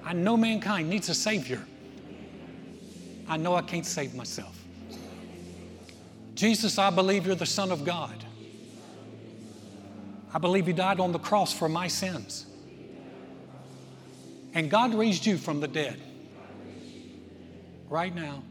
I 0.04 0.14
know 0.14 0.36
mankind 0.36 0.90
needs 0.90 1.10
a 1.10 1.14
Savior. 1.14 1.66
I 3.28 3.38
know 3.38 3.56
I 3.56 3.62
can't 3.62 3.86
save 3.86 4.16
myself. 4.16 4.58
Jesus, 6.34 6.78
I 6.78 6.90
believe 6.90 7.26
you're 7.26 7.36
the 7.36 7.46
Son 7.46 7.72
of 7.72 7.84
God. 7.84 8.24
I 10.34 10.40
believe 10.40 10.68
you 10.68 10.74
died 10.74 11.00
on 11.00 11.12
the 11.12 11.20
cross 11.20 11.54
for 11.54 11.68
my 11.68 11.88
sins. 11.88 12.46
And 14.54 14.70
God 14.70 14.94
raised 14.94 15.26
you 15.26 15.38
from 15.38 15.60
the 15.60 15.68
dead. 15.68 16.02
Right 17.90 18.14
now, 18.14 18.44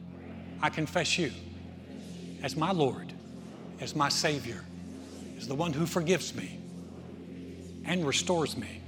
I 0.62 0.71
confess 0.71 1.19
you 1.19 1.33
as 2.42 2.57
my 2.57 2.72
Lord, 2.72 3.12
as 3.81 3.94
my 3.94 4.09
Savior, 4.09 4.64
as 5.37 5.49
the 5.49 5.55
one 5.55 5.72
who 5.72 5.87
forgives 5.87 6.35
me 6.35 6.59
and 7.85 8.07
restores 8.07 8.57
me. 8.57 8.81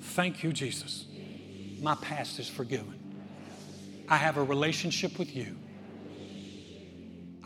Thank 0.00 0.42
you, 0.42 0.52
Jesus. 0.52 1.06
My 1.80 1.94
past 1.96 2.38
is 2.38 2.48
forgiven. 2.48 2.98
I 4.08 4.16
have 4.16 4.36
a 4.36 4.42
relationship 4.42 5.18
with 5.18 5.34
you. 5.34 5.56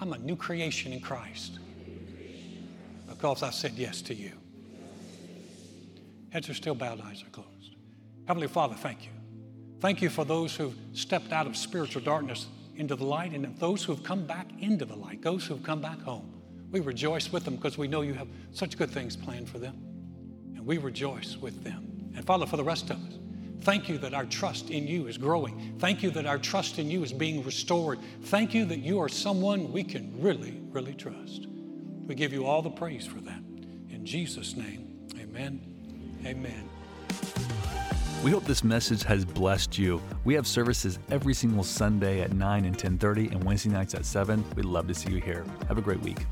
I'm 0.00 0.12
a 0.12 0.18
new 0.18 0.36
creation 0.36 0.92
in 0.92 1.00
Christ 1.00 1.58
because 3.08 3.42
I 3.42 3.50
said 3.50 3.72
yes 3.76 4.02
to 4.02 4.14
you. 4.14 4.32
Heads 6.30 6.50
are 6.50 6.54
still 6.54 6.74
bowed, 6.74 7.00
eyes 7.00 7.22
are 7.22 7.30
closed. 7.30 7.76
Heavenly 8.26 8.48
Father, 8.48 8.74
thank 8.74 9.04
you. 9.04 9.12
Thank 9.80 10.02
you 10.02 10.10
for 10.10 10.24
those 10.24 10.54
who've 10.56 10.76
stepped 10.92 11.32
out 11.32 11.46
of 11.46 11.56
spiritual 11.56 12.02
darkness 12.02 12.46
into 12.76 12.96
the 12.96 13.04
light 13.04 13.32
and 13.32 13.56
those 13.58 13.82
who 13.84 13.92
have 13.94 14.04
come 14.04 14.26
back 14.26 14.48
into 14.60 14.84
the 14.84 14.96
light, 14.96 15.22
those 15.22 15.46
who 15.46 15.54
have 15.54 15.62
come 15.62 15.80
back 15.80 16.00
home. 16.00 16.32
We 16.70 16.80
rejoice 16.80 17.32
with 17.32 17.44
them 17.44 17.56
because 17.56 17.78
we 17.78 17.88
know 17.88 18.02
you 18.02 18.14
have 18.14 18.28
such 18.52 18.76
good 18.76 18.90
things 18.90 19.16
planned 19.16 19.48
for 19.48 19.58
them. 19.58 19.76
And 20.54 20.66
we 20.66 20.78
rejoice 20.78 21.36
with 21.36 21.62
them. 21.64 22.12
And 22.14 22.24
Father, 22.24 22.46
for 22.46 22.56
the 22.56 22.64
rest 22.64 22.90
of 22.90 22.96
us, 22.96 23.18
thank 23.60 23.88
you 23.88 23.98
that 23.98 24.14
our 24.14 24.26
trust 24.26 24.70
in 24.70 24.86
you 24.86 25.06
is 25.06 25.16
growing. 25.16 25.76
Thank 25.78 26.02
you 26.02 26.10
that 26.10 26.26
our 26.26 26.38
trust 26.38 26.78
in 26.78 26.90
you 26.90 27.02
is 27.02 27.12
being 27.12 27.44
restored. 27.44 27.98
Thank 28.24 28.54
you 28.54 28.64
that 28.66 28.78
you 28.78 29.00
are 29.00 29.08
someone 29.08 29.72
we 29.72 29.84
can 29.84 30.20
really, 30.20 30.60
really 30.70 30.94
trust. 30.94 31.46
We 32.06 32.14
give 32.14 32.32
you 32.32 32.46
all 32.46 32.62
the 32.62 32.70
praise 32.70 33.06
for 33.06 33.20
that. 33.20 33.42
In 33.90 34.02
Jesus' 34.04 34.56
name, 34.56 35.08
amen. 35.18 35.60
Amen. 36.24 36.68
We 38.24 38.32
hope 38.32 38.44
this 38.44 38.64
message 38.64 39.04
has 39.04 39.24
blessed 39.24 39.78
you. 39.78 40.00
We 40.24 40.34
have 40.34 40.46
services 40.46 40.98
every 41.10 41.34
single 41.34 41.62
Sunday 41.62 42.22
at 42.22 42.32
9 42.32 42.64
and 42.64 42.76
10:30 42.76 43.30
and 43.30 43.44
Wednesday 43.44 43.70
nights 43.70 43.94
at 43.94 44.04
7. 44.04 44.44
We'd 44.56 44.64
love 44.64 44.88
to 44.88 44.94
see 44.94 45.12
you 45.12 45.20
here. 45.20 45.44
Have 45.68 45.78
a 45.78 45.82
great 45.82 46.00
week. 46.00 46.26